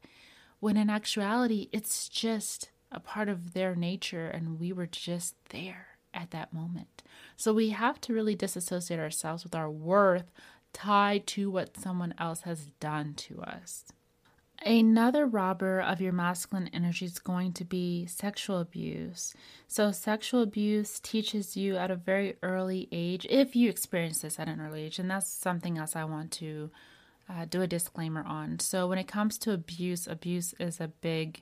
When 0.59 0.77
in 0.77 0.89
actuality, 0.89 1.69
it's 1.71 2.09
just 2.09 2.69
a 2.91 2.99
part 2.99 3.29
of 3.29 3.53
their 3.53 3.75
nature 3.75 4.27
and 4.27 4.59
we 4.59 4.71
were 4.71 4.87
just 4.87 5.35
there 5.49 5.87
at 6.13 6.31
that 6.31 6.53
moment. 6.53 7.03
So 7.35 7.53
we 7.53 7.69
have 7.69 7.99
to 8.01 8.13
really 8.13 8.35
disassociate 8.35 8.99
ourselves 8.99 9.43
with 9.43 9.55
our 9.55 9.69
worth 9.69 10.31
tied 10.73 11.25
to 11.27 11.49
what 11.49 11.77
someone 11.77 12.13
else 12.17 12.41
has 12.41 12.67
done 12.79 13.13
to 13.15 13.41
us. 13.41 13.85
Another 14.63 15.25
robber 15.25 15.79
of 15.79 16.01
your 16.01 16.13
masculine 16.13 16.69
energy 16.73 17.05
is 17.05 17.19
going 17.19 17.53
to 17.53 17.65
be 17.65 18.05
sexual 18.07 18.59
abuse. 18.59 19.33
So, 19.67 19.91
sexual 19.91 20.41
abuse 20.41 20.99
teaches 20.99 21.57
you 21.57 21.75
at 21.77 21.91
a 21.91 21.95
very 21.95 22.37
early 22.41 22.87
age, 22.91 23.27
if 23.29 23.55
you 23.55 23.69
experience 23.69 24.21
this 24.21 24.39
at 24.39 24.47
an 24.47 24.61
early 24.61 24.83
age, 24.83 24.97
and 24.97 25.11
that's 25.11 25.29
something 25.29 25.77
else 25.77 25.95
I 25.95 26.05
want 26.05 26.31
to 26.33 26.71
uh, 27.29 27.45
do 27.45 27.61
a 27.61 27.67
disclaimer 27.67 28.23
on. 28.23 28.59
So, 28.59 28.87
when 28.87 28.97
it 28.97 29.07
comes 29.07 29.37
to 29.39 29.51
abuse, 29.51 30.07
abuse 30.07 30.53
is 30.59 30.79
a 30.79 30.87
big 30.87 31.41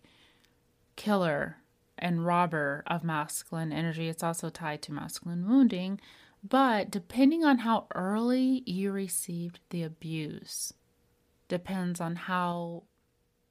killer 0.95 1.57
and 1.97 2.25
robber 2.25 2.83
of 2.87 3.03
masculine 3.03 3.71
energy. 3.71 4.09
It's 4.09 4.23
also 4.23 4.49
tied 4.49 4.81
to 4.83 4.91
masculine 4.91 5.47
wounding. 5.47 5.99
But 6.43 6.91
depending 6.91 7.45
on 7.45 7.59
how 7.59 7.87
early 7.95 8.63
you 8.65 8.91
received 8.91 9.59
the 9.69 9.83
abuse, 9.83 10.73
depends 11.47 12.01
on 12.01 12.15
how 12.17 12.83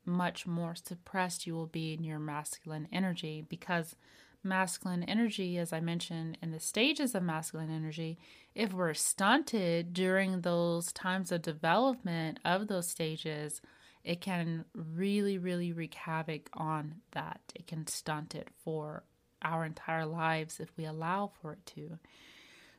much 0.05 0.47
more 0.47 0.75
suppressed 0.75 1.47
you 1.47 1.55
will 1.55 1.67
be 1.67 1.95
in 1.95 2.05
your 2.05 2.19
masculine 2.19 2.88
energy 2.93 3.45
because 3.49 3.97
masculine 4.45 5.05
energy, 5.05 5.59
as 5.59 5.73
I 5.73 5.81
mentioned 5.81 6.38
in 6.43 6.51
the 6.51 6.61
stages 6.61 7.15
of 7.15 7.23
masculine 7.23 7.71
energy, 7.71 8.19
if 8.55 8.73
we're 8.73 8.95
stunted 8.95 9.93
during 9.93 10.41
those 10.41 10.93
times 10.93 11.33
of 11.33 11.43
development 11.43 12.38
of 12.45 12.67
those 12.67 12.88
stages, 12.88 13.61
it 14.05 14.21
can 14.21 14.65
really, 14.75 15.38
really 15.38 15.73
wreak 15.73 15.95
havoc 15.95 16.51
on 16.55 16.97
that. 17.12 17.41
It 17.55 17.67
can 17.67 17.87
stunt 17.87 18.35
it 18.35 18.49
for 18.65 19.05
our 19.43 19.65
entire 19.65 20.07
lives 20.07 20.61
if 20.61 20.71
we 20.77 20.85
allow 20.85 21.31
for 21.41 21.53
it 21.53 21.67
to. 21.67 21.99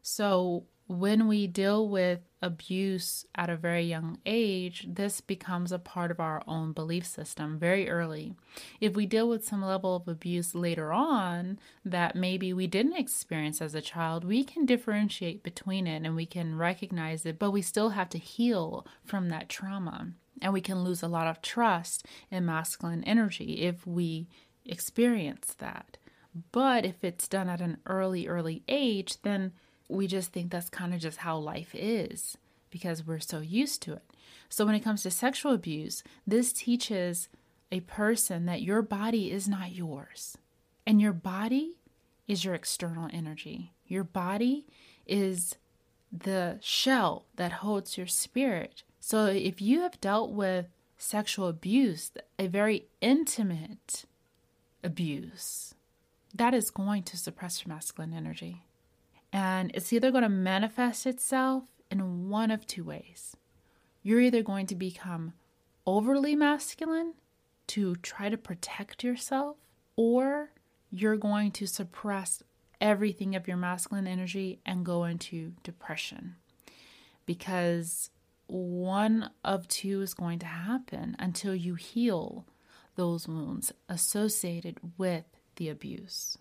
So, 0.01 0.65
when 0.87 1.27
we 1.27 1.47
deal 1.47 1.87
with 1.87 2.19
abuse 2.41 3.25
at 3.35 3.49
a 3.49 3.55
very 3.55 3.83
young 3.83 4.17
age, 4.25 4.85
this 4.87 5.21
becomes 5.21 5.71
a 5.71 5.79
part 5.79 6.11
of 6.11 6.19
our 6.19 6.43
own 6.45 6.73
belief 6.73 7.05
system 7.05 7.57
very 7.57 7.89
early. 7.89 8.35
If 8.81 8.95
we 8.95 9.05
deal 9.05 9.29
with 9.29 9.47
some 9.47 9.63
level 9.63 9.95
of 9.95 10.07
abuse 10.07 10.53
later 10.53 10.91
on 10.91 11.57
that 11.85 12.15
maybe 12.15 12.51
we 12.51 12.67
didn't 12.67 12.97
experience 12.97 13.61
as 13.61 13.73
a 13.73 13.81
child, 13.81 14.25
we 14.25 14.43
can 14.43 14.65
differentiate 14.65 15.41
between 15.41 15.87
it 15.87 16.05
and 16.05 16.15
we 16.15 16.25
can 16.25 16.57
recognize 16.57 17.25
it, 17.25 17.39
but 17.39 17.51
we 17.51 17.61
still 17.61 17.89
have 17.89 18.09
to 18.09 18.17
heal 18.17 18.85
from 19.05 19.29
that 19.29 19.47
trauma. 19.47 20.09
And 20.41 20.51
we 20.51 20.61
can 20.61 20.83
lose 20.83 21.01
a 21.01 21.07
lot 21.07 21.27
of 21.27 21.41
trust 21.41 22.05
in 22.29 22.45
masculine 22.45 23.05
energy 23.05 23.61
if 23.61 23.87
we 23.87 24.27
experience 24.65 25.55
that. 25.59 25.97
But 26.51 26.85
if 26.85 27.03
it's 27.03 27.27
done 27.27 27.47
at 27.47 27.61
an 27.61 27.77
early, 27.85 28.27
early 28.27 28.63
age, 28.67 29.21
then 29.21 29.53
we 29.93 30.07
just 30.07 30.31
think 30.31 30.51
that's 30.51 30.69
kind 30.69 30.93
of 30.93 30.99
just 30.99 31.19
how 31.19 31.37
life 31.37 31.73
is 31.73 32.37
because 32.69 33.05
we're 33.05 33.19
so 33.19 33.39
used 33.39 33.81
to 33.83 33.93
it. 33.93 34.03
So 34.49 34.65
when 34.65 34.75
it 34.75 34.83
comes 34.83 35.03
to 35.03 35.11
sexual 35.11 35.53
abuse, 35.53 36.03
this 36.25 36.51
teaches 36.51 37.29
a 37.71 37.81
person 37.81 38.45
that 38.45 38.61
your 38.61 38.81
body 38.81 39.31
is 39.31 39.47
not 39.47 39.71
yours. 39.71 40.37
And 40.85 41.01
your 41.01 41.13
body 41.13 41.77
is 42.27 42.43
your 42.43 42.53
external 42.53 43.09
energy. 43.11 43.73
Your 43.87 44.03
body 44.03 44.65
is 45.05 45.55
the 46.11 46.57
shell 46.61 47.25
that 47.35 47.51
holds 47.51 47.97
your 47.97 48.07
spirit. 48.07 48.83
So 48.99 49.25
if 49.25 49.61
you 49.61 49.81
have 49.81 49.99
dealt 50.01 50.31
with 50.31 50.67
sexual 50.97 51.47
abuse, 51.47 52.11
a 52.37 52.47
very 52.47 52.85
intimate 53.01 54.05
abuse, 54.83 55.73
that 56.33 56.53
is 56.53 56.69
going 56.71 57.03
to 57.03 57.17
suppress 57.17 57.63
your 57.63 57.73
masculine 57.73 58.13
energy. 58.13 58.63
And 59.33 59.71
it's 59.73 59.91
either 59.91 60.11
going 60.11 60.23
to 60.23 60.29
manifest 60.29 61.07
itself 61.07 61.63
in 61.89 62.29
one 62.29 62.51
of 62.51 62.67
two 62.67 62.83
ways. 62.83 63.35
You're 64.03 64.21
either 64.21 64.43
going 64.43 64.67
to 64.67 64.75
become 64.75 65.33
overly 65.87 66.35
masculine 66.35 67.15
to 67.67 67.95
try 67.97 68.29
to 68.29 68.37
protect 68.37 69.03
yourself, 69.03 69.57
or 69.95 70.51
you're 70.91 71.17
going 71.17 71.51
to 71.51 71.65
suppress 71.65 72.43
everything 72.79 73.35
of 73.35 73.47
your 73.47 73.57
masculine 73.57 74.05
energy 74.05 74.59
and 74.65 74.85
go 74.85 75.03
into 75.05 75.53
depression. 75.63 76.35
Because 77.25 78.11
one 78.45 79.31
of 79.43 79.67
two 79.67 80.01
is 80.01 80.13
going 80.13 80.37
to 80.39 80.45
happen 80.45 81.15
until 81.17 81.55
you 81.55 81.75
heal 81.75 82.45
those 82.95 83.27
wounds 83.27 83.71
associated 83.89 84.77
with 84.97 85.25
the 85.55 85.69
abuse. 85.69 86.37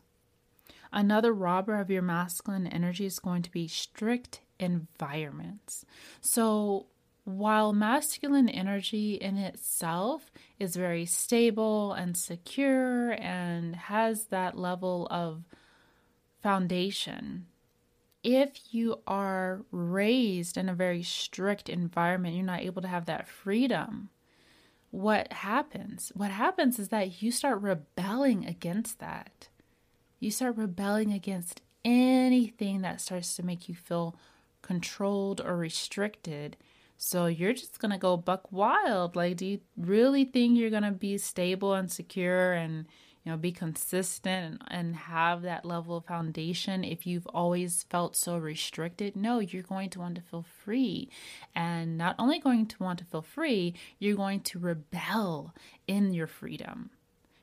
Another 0.93 1.33
robber 1.33 1.81
of 1.81 1.91
your 1.91 2.03
masculine 2.03 2.67
energy 2.67 3.07
is 3.07 3.19
going 3.19 3.43
to 3.43 3.51
be 3.51 3.67
strict 3.67 4.41
environments. 4.59 5.87
So, 6.21 6.87
while 7.25 7.73
masculine 7.73 8.49
energy 8.49 9.15
in 9.15 9.39
itself 9.39 10.31
is 10.59 10.75
very 10.75 11.07
stable 11.07 11.93
and 11.93 12.17
secure 12.17 13.13
and 13.13 13.77
has 13.77 14.25
that 14.25 14.59
level 14.59 15.07
of 15.11 15.45
foundation, 16.43 17.47
if 18.25 18.75
you 18.75 19.01
are 19.07 19.65
raised 19.71 20.57
in 20.57 20.69
a 20.69 20.75
very 20.75 21.03
strict 21.03 21.69
environment, 21.69 22.35
you're 22.35 22.45
not 22.45 22.61
able 22.61 22.83
to 22.83 22.89
have 22.89 23.07
that 23.07 23.29
freedom. 23.29 24.11
What 24.91 25.33
happens? 25.33 26.13
What 26.15 26.33
happens 26.33 26.79
is 26.79 26.89
that 26.89 27.23
you 27.23 27.31
start 27.31 27.63
rebelling 27.63 28.45
against 28.45 28.99
that 28.99 29.49
you 30.23 30.31
start 30.31 30.57
rebelling 30.57 31.13
against 31.13 31.61
anything 31.85 32.83
that 32.83 33.01
starts 33.01 33.35
to 33.35 33.43
make 33.43 33.69
you 33.69 33.75
feel 33.75 34.15
controlled 34.63 35.41
or 35.41 35.57
restricted. 35.57 36.57
So 36.97 37.27
you're 37.27 37.53
just 37.53 37.81
going 37.81 37.91
to 37.91 37.99
go 37.99 38.17
buck 38.17 38.53
wild. 38.53 39.17
Like, 39.17 39.39
do 39.39 39.47
you 39.47 39.61
really 39.77 40.25
think 40.25 40.57
you're 40.57 40.71
going 40.71 40.85
to 40.85 40.93
be 40.93 41.19
stable 41.19 41.75
and 41.75 41.91
secure 41.91 42.53
and, 42.53 42.87
you 43.25 43.33
know, 43.33 43.37
be 43.37 43.51
consistent 43.51 44.61
and, 44.61 44.63
and 44.71 44.95
have 44.95 45.43
that 45.43 45.65
level 45.65 45.97
of 45.97 46.05
foundation 46.05 46.85
if 46.85 47.05
you've 47.05 47.27
always 47.27 47.85
felt 47.91 48.15
so 48.15 48.39
restricted? 48.39 49.17
No, 49.17 49.41
you're 49.41 49.65
going 49.65 49.91
to 49.91 49.99
want 49.99 50.15
to 50.15 50.23
feel 50.23 50.47
free. 50.65 51.11
And 51.53 51.99
not 51.99 52.15
only 52.21 52.39
going 52.39 52.67
to 52.67 52.81
want 52.81 53.01
to 53.01 53.05
feel 53.05 53.23
free, 53.23 53.75
you're 53.99 54.15
going 54.15 54.43
to 54.43 54.61
rebel 54.61 55.53
in 55.89 56.15
your 56.15 56.29
freedom 56.29 56.91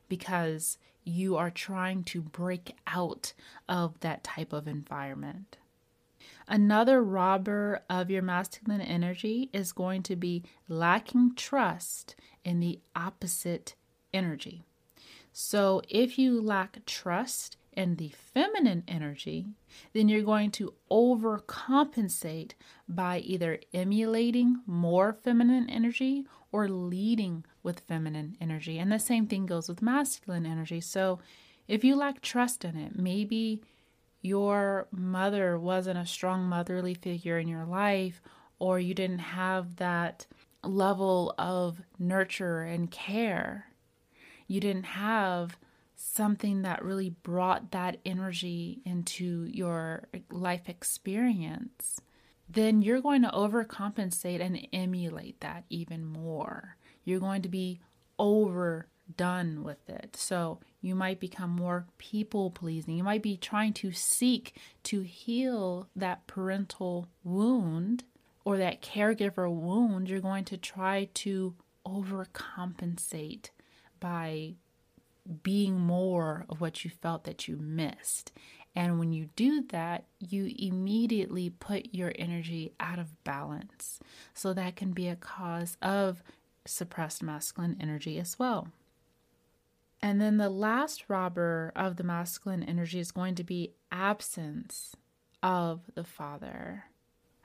because 0.08 0.78
you 1.10 1.36
are 1.36 1.50
trying 1.50 2.04
to 2.06 2.22
break 2.22 2.76
out 2.88 3.34
of 3.68 4.00
that 4.00 4.24
type 4.24 4.54
of 4.54 4.68
environment. 4.68 5.58
Another 6.48 7.04
robber 7.04 7.82
of 7.90 8.10
your 8.10 8.22
masculine 8.22 8.82
energy 8.82 9.50
is 9.54 9.72
going 9.72 10.04
to 10.04 10.16
be 10.16 10.44
lacking 10.68 11.36
trust 11.36 12.16
in 12.44 12.60
the 12.60 12.80
opposite 12.96 13.76
energy. 14.14 14.64
So, 15.32 15.82
if 15.88 16.18
you 16.18 16.42
lack 16.42 16.84
trust 16.86 17.58
in 17.74 17.96
the 17.96 18.10
feminine 18.10 18.84
energy, 18.88 19.48
then 19.94 20.10
you're 20.10 20.22
going 20.22 20.52
to 20.52 20.74
overcompensate 20.92 22.52
by 22.88 23.20
either 23.20 23.60
emulating 23.74 24.62
more 24.66 25.14
feminine 25.14 25.70
energy 25.70 26.26
or 26.52 26.68
leading 26.68 27.46
with 27.64 27.82
feminine 27.82 28.36
energy. 28.42 28.80
And 28.80 28.92
the 28.92 29.00
same 29.00 29.28
thing 29.28 29.46
goes 29.46 29.70
with 29.70 29.82
masculine 29.82 30.46
energy. 30.46 30.82
So 30.82 31.20
if 31.68 31.84
you 31.84 31.96
lack 31.96 32.22
trust 32.22 32.66
in 32.66 32.76
it, 32.76 32.98
maybe 32.98 33.62
your 34.22 34.88
mother 34.92 35.58
wasn't 35.58 36.00
a 36.00 36.06
strong 36.06 36.44
motherly 36.44 36.94
figure 36.94 37.38
in 37.38 37.48
your 37.48 37.66
life, 37.66 38.22
or 38.58 38.80
you 38.80 38.94
didn't 38.94 39.20
have 39.20 39.78
that 39.78 40.26
level 40.64 41.34
of 41.38 41.82
nurture 41.98 42.62
and 42.62 42.92
care. 42.92 43.68
You 44.48 44.60
didn't 44.60 44.84
have 44.84 45.58
something 46.02 46.62
that 46.62 46.84
really 46.84 47.10
brought 47.10 47.72
that 47.72 47.98
energy 48.06 48.82
into 48.86 49.46
your 49.46 50.08
life 50.32 50.70
experience 50.70 52.02
then 52.50 52.82
you're 52.82 53.02
going 53.02 53.22
to 53.22 53.30
overcompensate 53.30 54.42
and 54.42 54.68
emulate 54.74 55.40
that 55.42 55.66
even 55.70 56.04
more. 56.04 56.78
You're 57.04 57.20
going 57.20 57.44
to 57.44 57.50
be 57.50 57.80
overdone 58.18 59.64
with 59.64 59.88
it. 59.88 60.16
So 60.16 60.60
you 60.82 60.96
might 60.96 61.20
become 61.20 61.52
more 61.52 61.86
people 62.00 62.50
pleasing. 62.50 62.98
You 62.98 63.04
might 63.04 63.22
be 63.22 63.38
trying 63.38 63.74
to 63.74 63.92
seek 63.92 64.56
to 64.84 65.02
heal 65.02 65.90
that 65.96 66.26
parental 66.26 67.08
wound 67.24 68.04
or 68.44 68.58
that 68.58 68.82
caregiver 68.82 69.52
wound. 69.52 70.10
You're 70.10 70.20
going 70.20 70.46
to 70.46 70.58
try 70.58 71.10
to 71.14 71.54
overcompensate 71.86 73.52
by 74.00 74.56
being 75.44 75.80
more 75.80 76.46
of 76.50 76.62
what 76.62 76.84
you 76.84 76.90
felt 76.90 77.24
that 77.26 77.48
you 77.48 77.58
missed. 77.58 78.32
And 78.76 79.00
when 79.00 79.12
you 79.12 79.30
do 79.36 79.64
that, 79.70 80.06
you 80.20 80.52
immediately 80.58 81.50
put 81.50 81.94
your 81.94 82.14
energy 82.18 82.74
out 82.80 83.00
of 83.00 83.24
balance. 83.24 84.00
So 84.34 84.54
that 84.54 84.76
can 84.76 84.92
be 84.94 85.08
a 85.08 85.16
cause 85.16 85.78
of 85.82 86.24
suppressed 86.66 87.24
masculine 87.24 87.78
energy 87.80 88.20
as 88.20 88.38
well. 88.38 88.70
And 90.02 90.22
then 90.22 90.38
the 90.38 90.50
last 90.50 91.06
robber 91.10 91.74
of 91.76 91.98
the 91.98 92.04
masculine 92.04 92.64
energy 92.64 93.00
is 93.00 93.12
going 93.12 93.36
to 93.36 93.44
be 93.44 93.74
absence 93.92 94.96
of 95.44 95.82
the 95.96 96.04
father. 96.04 96.86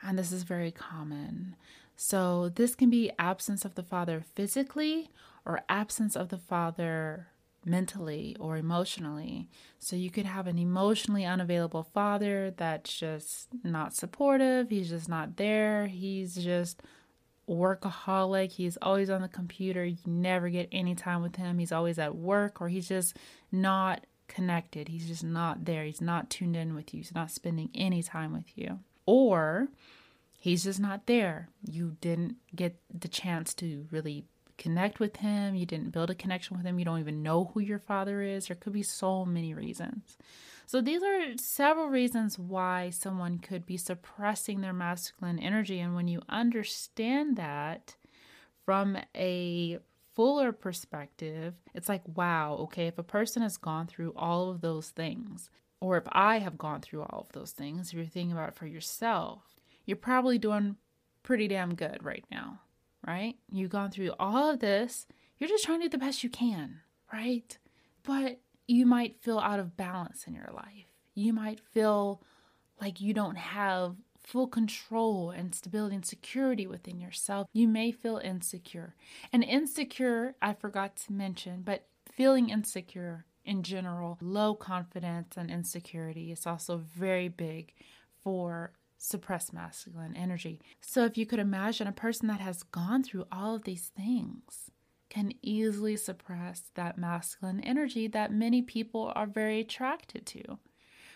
And 0.02 0.18
this 0.18 0.30
is 0.30 0.42
very 0.42 0.70
common. 0.70 1.56
So, 1.96 2.48
this 2.48 2.74
can 2.74 2.90
be 2.90 3.12
absence 3.18 3.64
of 3.64 3.76
the 3.76 3.82
father 3.82 4.22
physically 4.34 5.10
or 5.44 5.62
absence 5.68 6.16
of 6.16 6.28
the 6.28 6.38
father 6.38 7.28
mentally 7.64 8.36
or 8.38 8.56
emotionally. 8.56 9.48
So 9.78 9.96
you 9.96 10.10
could 10.10 10.26
have 10.26 10.46
an 10.46 10.58
emotionally 10.58 11.24
unavailable 11.24 11.82
father 11.82 12.52
that's 12.56 12.96
just 12.96 13.48
not 13.62 13.94
supportive, 13.94 14.70
he's 14.70 14.90
just 14.90 15.08
not 15.08 15.36
there, 15.36 15.86
he's 15.86 16.36
just 16.36 16.82
workaholic, 17.48 18.52
he's 18.52 18.78
always 18.80 19.10
on 19.10 19.22
the 19.22 19.28
computer, 19.28 19.84
you 19.84 19.98
never 20.06 20.48
get 20.48 20.68
any 20.72 20.94
time 20.94 21.22
with 21.22 21.36
him, 21.36 21.58
he's 21.58 21.72
always 21.72 21.98
at 21.98 22.16
work 22.16 22.60
or 22.60 22.68
he's 22.68 22.88
just 22.88 23.16
not 23.52 24.06
connected, 24.28 24.88
he's 24.88 25.06
just 25.06 25.24
not 25.24 25.64
there, 25.64 25.84
he's 25.84 26.00
not 26.00 26.30
tuned 26.30 26.56
in 26.56 26.74
with 26.74 26.94
you, 26.94 27.00
he's 27.00 27.14
not 27.14 27.30
spending 27.30 27.70
any 27.74 28.02
time 28.02 28.32
with 28.32 28.56
you. 28.56 28.80
Or 29.06 29.68
he's 30.38 30.64
just 30.64 30.80
not 30.80 31.06
there. 31.06 31.48
You 31.62 31.96
didn't 32.00 32.36
get 32.54 32.76
the 32.92 33.08
chance 33.08 33.52
to 33.54 33.86
really 33.90 34.24
connect 34.58 35.00
with 35.00 35.16
him, 35.16 35.54
you 35.54 35.66
didn't 35.66 35.90
build 35.90 36.10
a 36.10 36.14
connection 36.14 36.56
with 36.56 36.66
him, 36.66 36.78
you 36.78 36.84
don't 36.84 37.00
even 37.00 37.22
know 37.22 37.50
who 37.52 37.60
your 37.60 37.78
father 37.78 38.22
is. 38.22 38.46
There 38.46 38.56
could 38.56 38.72
be 38.72 38.82
so 38.82 39.24
many 39.24 39.54
reasons. 39.54 40.16
So, 40.66 40.80
these 40.80 41.02
are 41.02 41.36
several 41.36 41.88
reasons 41.88 42.38
why 42.38 42.90
someone 42.90 43.38
could 43.38 43.66
be 43.66 43.76
suppressing 43.76 44.60
their 44.60 44.72
masculine 44.72 45.38
energy. 45.38 45.80
And 45.80 45.94
when 45.94 46.08
you 46.08 46.22
understand 46.28 47.36
that 47.36 47.96
from 48.64 48.96
a 49.14 49.78
fuller 50.14 50.52
perspective, 50.52 51.54
it's 51.74 51.88
like, 51.88 52.02
wow, 52.06 52.54
okay, 52.60 52.86
if 52.86 52.98
a 52.98 53.02
person 53.02 53.42
has 53.42 53.58
gone 53.58 53.86
through 53.86 54.14
all 54.16 54.50
of 54.50 54.62
those 54.62 54.88
things, 54.88 55.50
or 55.80 55.98
if 55.98 56.04
I 56.08 56.38
have 56.38 56.56
gone 56.56 56.80
through 56.80 57.02
all 57.02 57.26
of 57.28 57.32
those 57.32 57.50
things, 57.50 57.88
if 57.88 57.94
you're 57.94 58.06
thinking 58.06 58.32
about 58.32 58.48
it 58.48 58.56
for 58.56 58.66
yourself, 58.66 59.42
you're 59.84 59.96
probably 59.98 60.38
doing 60.38 60.76
pretty 61.22 61.46
damn 61.46 61.74
good 61.74 62.02
right 62.02 62.24
now 62.30 62.60
right? 63.06 63.36
You've 63.50 63.70
gone 63.70 63.90
through 63.90 64.12
all 64.18 64.50
of 64.50 64.60
this. 64.60 65.06
You're 65.38 65.48
just 65.48 65.64
trying 65.64 65.80
to 65.80 65.86
do 65.86 65.90
the 65.90 66.04
best 66.04 66.22
you 66.22 66.30
can, 66.30 66.80
right? 67.12 67.56
But 68.02 68.40
you 68.66 68.86
might 68.86 69.20
feel 69.20 69.38
out 69.38 69.60
of 69.60 69.76
balance 69.76 70.24
in 70.26 70.34
your 70.34 70.50
life. 70.54 70.86
You 71.14 71.32
might 71.32 71.60
feel 71.60 72.22
like 72.80 73.00
you 73.00 73.14
don't 73.14 73.36
have 73.36 73.96
full 74.24 74.46
control 74.46 75.30
and 75.30 75.54
stability 75.54 75.94
and 75.94 76.06
security 76.06 76.66
within 76.66 76.98
yourself. 76.98 77.46
You 77.52 77.68
may 77.68 77.92
feel 77.92 78.16
insecure. 78.16 78.94
And 79.32 79.44
insecure, 79.44 80.34
I 80.40 80.54
forgot 80.54 80.96
to 80.96 81.12
mention, 81.12 81.62
but 81.62 81.86
feeling 82.10 82.48
insecure 82.48 83.26
in 83.44 83.62
general, 83.62 84.16
low 84.22 84.54
confidence 84.54 85.36
and 85.36 85.50
insecurity 85.50 86.32
is 86.32 86.46
also 86.46 86.78
very 86.78 87.28
big 87.28 87.74
for 88.22 88.72
suppressed 89.04 89.52
masculine 89.52 90.16
energy. 90.16 90.60
So, 90.80 91.04
if 91.04 91.18
you 91.18 91.26
could 91.26 91.38
imagine 91.38 91.86
a 91.86 91.92
person 91.92 92.28
that 92.28 92.40
has 92.40 92.62
gone 92.62 93.02
through 93.02 93.26
all 93.30 93.54
of 93.54 93.64
these 93.64 93.92
things 93.96 94.70
can 95.10 95.32
easily 95.42 95.96
suppress 95.96 96.62
that 96.74 96.98
masculine 96.98 97.60
energy 97.60 98.08
that 98.08 98.32
many 98.32 98.62
people 98.62 99.12
are 99.14 99.26
very 99.26 99.60
attracted 99.60 100.26
to. 100.26 100.58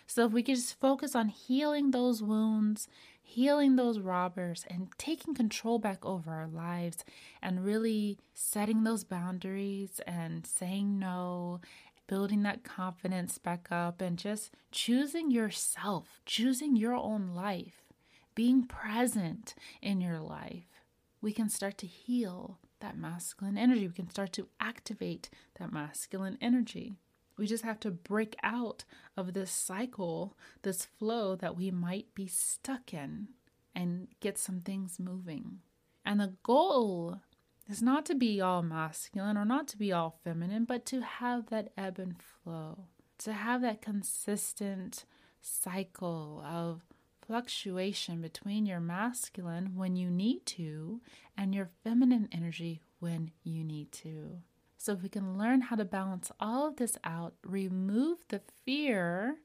So, 0.07 0.25
if 0.25 0.31
we 0.31 0.43
could 0.43 0.55
just 0.55 0.79
focus 0.79 1.15
on 1.15 1.29
healing 1.29 1.91
those 1.91 2.21
wounds, 2.21 2.87
healing 3.21 3.75
those 3.75 3.99
robbers, 3.99 4.65
and 4.69 4.87
taking 4.97 5.33
control 5.33 5.79
back 5.79 6.05
over 6.05 6.31
our 6.31 6.47
lives, 6.47 7.03
and 7.41 7.65
really 7.65 8.17
setting 8.33 8.83
those 8.83 9.03
boundaries 9.03 9.99
and 10.07 10.45
saying 10.45 10.97
no 10.97 11.59
building 12.09 12.41
that 12.41 12.63
confidence 12.63 13.37
back 13.37 13.67
up 13.69 14.01
and 14.01 14.17
just 14.17 14.51
choosing 14.71 15.29
yourself, 15.29 16.19
choosing 16.25 16.75
your 16.75 16.95
own 16.95 17.35
life, 17.35 17.83
being 18.33 18.63
present 18.63 19.53
in 19.79 20.01
your 20.01 20.19
life, 20.19 20.81
we 21.21 21.31
can 21.31 21.47
start 21.49 21.77
to 21.77 21.85
heal 21.85 22.57
that 22.79 22.97
masculine 22.97 23.59
energy. 23.59 23.87
We 23.87 23.93
can 23.93 24.09
start 24.09 24.33
to 24.33 24.47
activate 24.59 25.29
that 25.59 25.71
masculine 25.71 26.39
energy. 26.41 26.97
We 27.37 27.45
just 27.45 27.63
have 27.63 27.79
to 27.81 27.91
break 27.91 28.35
out 28.41 28.85
of 29.15 29.33
this 29.33 29.51
cycle, 29.51 30.35
this 30.63 30.85
flow 30.85 31.35
that 31.35 31.55
we 31.55 31.69
might 31.69 32.07
be 32.15 32.25
stuck 32.25 32.91
in, 32.91 33.27
and 33.75 34.07
get 34.19 34.39
some 34.39 34.61
things 34.61 34.99
moving. 34.99 35.59
And 36.03 36.19
the 36.19 36.33
goal 36.41 37.21
is 37.69 37.81
not 37.81 38.05
to 38.07 38.15
be 38.15 38.41
all 38.41 38.63
masculine 38.63 39.37
or 39.37 39.45
not 39.45 39.67
to 39.67 39.77
be 39.77 39.91
all 39.91 40.19
feminine, 40.23 40.65
but 40.65 40.85
to 40.87 41.01
have 41.01 41.49
that 41.49 41.71
ebb 41.77 41.99
and 41.99 42.15
flow, 42.19 42.85
to 43.19 43.33
have 43.33 43.61
that 43.61 43.81
consistent 43.81 45.05
cycle 45.41 46.43
of 46.45 46.81
fluctuation 47.25 48.21
between 48.21 48.65
your 48.65 48.79
masculine 48.79 49.75
when 49.75 49.95
you 49.95 50.09
need 50.09 50.45
to 50.47 50.99
and 51.37 51.53
your 51.53 51.69
feminine 51.83 52.27
energy 52.31 52.81
when 52.99 53.31
you 53.43 53.63
need 53.63 53.91
to. 53.91 54.39
So, 54.77 54.93
if 54.93 55.03
we 55.03 55.09
can 55.09 55.37
learn 55.37 55.61
how 55.61 55.75
to 55.75 55.85
balance 55.85 56.31
all 56.39 56.67
of 56.67 56.77
this 56.77 56.97
out, 57.03 57.33
remove 57.43 58.19
the 58.29 58.41
fear 58.65 59.35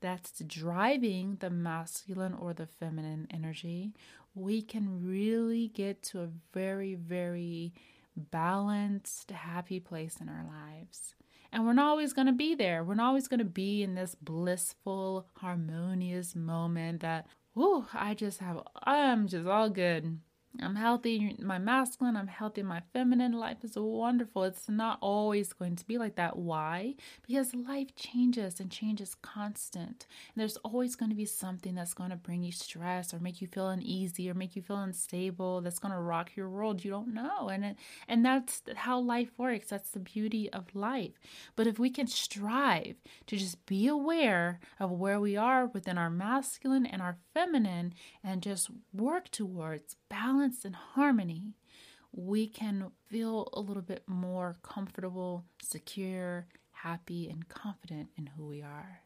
that's 0.00 0.42
driving 0.46 1.36
the 1.40 1.50
masculine 1.50 2.34
or 2.34 2.54
the 2.54 2.66
feminine 2.66 3.26
energy, 3.30 3.92
we 4.38 4.62
can 4.62 5.06
really 5.06 5.68
get 5.68 6.02
to 6.04 6.20
a 6.20 6.28
very, 6.52 6.94
very 6.94 7.72
balanced, 8.16 9.30
happy 9.30 9.80
place 9.80 10.16
in 10.20 10.28
our 10.28 10.44
lives. 10.44 11.14
And 11.52 11.64
we're 11.64 11.72
not 11.72 11.88
always 11.88 12.12
going 12.12 12.26
to 12.26 12.32
be 12.32 12.54
there. 12.54 12.84
We're 12.84 12.94
not 12.94 13.08
always 13.08 13.28
going 13.28 13.38
to 13.38 13.44
be 13.44 13.82
in 13.82 13.94
this 13.94 14.14
blissful, 14.14 15.26
harmonious 15.36 16.36
moment 16.36 17.00
that, 17.00 17.26
whoo, 17.54 17.86
I 17.94 18.14
just 18.14 18.40
have, 18.40 18.62
I'm 18.82 19.28
just 19.28 19.46
all 19.46 19.70
good. 19.70 20.20
I'm 20.60 20.74
healthy, 20.74 21.36
my 21.40 21.58
masculine, 21.58 22.16
I'm 22.16 22.26
healthy, 22.26 22.62
my 22.62 22.82
feminine 22.92 23.32
life 23.32 23.58
is 23.62 23.76
wonderful. 23.76 24.42
It's 24.44 24.68
not 24.68 24.98
always 25.00 25.52
going 25.52 25.76
to 25.76 25.86
be 25.86 25.98
like 25.98 26.16
that. 26.16 26.36
Why? 26.36 26.94
Because 27.26 27.54
life 27.54 27.94
changes 27.94 28.58
and 28.58 28.70
changes 28.70 29.14
constant. 29.22 30.06
And 30.34 30.40
there's 30.40 30.56
always 30.58 30.96
going 30.96 31.10
to 31.10 31.16
be 31.16 31.26
something 31.26 31.76
that's 31.76 31.94
going 31.94 32.10
to 32.10 32.16
bring 32.16 32.42
you 32.42 32.50
stress 32.50 33.14
or 33.14 33.20
make 33.20 33.40
you 33.40 33.46
feel 33.46 33.68
uneasy 33.68 34.28
or 34.28 34.34
make 34.34 34.56
you 34.56 34.62
feel 34.62 34.78
unstable 34.78 35.60
that's 35.60 35.78
going 35.78 35.94
to 35.94 36.00
rock 36.00 36.34
your 36.34 36.50
world. 36.50 36.84
You 36.84 36.90
don't 36.90 37.14
know. 37.14 37.48
And 37.48 37.64
it, 37.64 37.76
and 38.08 38.24
that's 38.24 38.62
how 38.74 38.98
life 38.98 39.30
works. 39.36 39.68
That's 39.68 39.90
the 39.90 40.00
beauty 40.00 40.50
of 40.52 40.74
life. 40.74 41.20
But 41.54 41.68
if 41.68 41.78
we 41.78 41.90
can 41.90 42.08
strive 42.08 42.96
to 43.26 43.36
just 43.36 43.64
be 43.66 43.86
aware 43.86 44.58
of 44.80 44.90
where 44.90 45.20
we 45.20 45.36
are 45.36 45.66
within 45.66 45.98
our 45.98 46.10
masculine 46.10 46.86
and 46.86 47.00
our 47.00 47.18
feminine 47.32 47.94
and 48.24 48.42
just 48.42 48.70
work 48.92 49.30
towards 49.30 49.94
balance 50.08 50.64
and 50.64 50.74
harmony, 50.74 51.54
we 52.12 52.46
can 52.46 52.90
feel 53.08 53.48
a 53.52 53.60
little 53.60 53.82
bit 53.82 54.02
more 54.06 54.56
comfortable, 54.62 55.44
secure, 55.62 56.46
happy, 56.72 57.28
and 57.28 57.48
confident 57.48 58.08
in 58.16 58.26
who 58.26 58.46
we 58.46 58.62
are. 58.62 59.02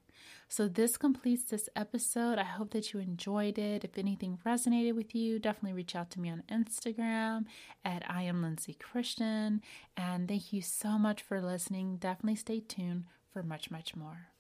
So, 0.48 0.68
this 0.68 0.96
completes 0.96 1.44
this 1.44 1.68
episode. 1.74 2.38
I 2.38 2.44
hope 2.44 2.70
that 2.72 2.92
you 2.92 3.00
enjoyed 3.00 3.58
it. 3.58 3.84
If 3.84 3.96
anything 3.96 4.38
resonated 4.46 4.94
with 4.94 5.14
you, 5.14 5.38
definitely 5.38 5.72
reach 5.72 5.96
out 5.96 6.10
to 6.10 6.20
me 6.20 6.30
on 6.30 6.42
Instagram 6.50 7.46
at 7.84 8.08
I 8.08 8.22
am 8.22 8.42
Lindsay 8.42 8.74
Christian. 8.74 9.62
And 9.96 10.28
thank 10.28 10.52
you 10.52 10.60
so 10.60 10.98
much 10.98 11.22
for 11.22 11.40
listening. 11.40 11.96
Definitely 11.96 12.36
stay 12.36 12.60
tuned 12.60 13.04
for 13.32 13.42
much, 13.42 13.70
much 13.70 13.96
more. 13.96 14.31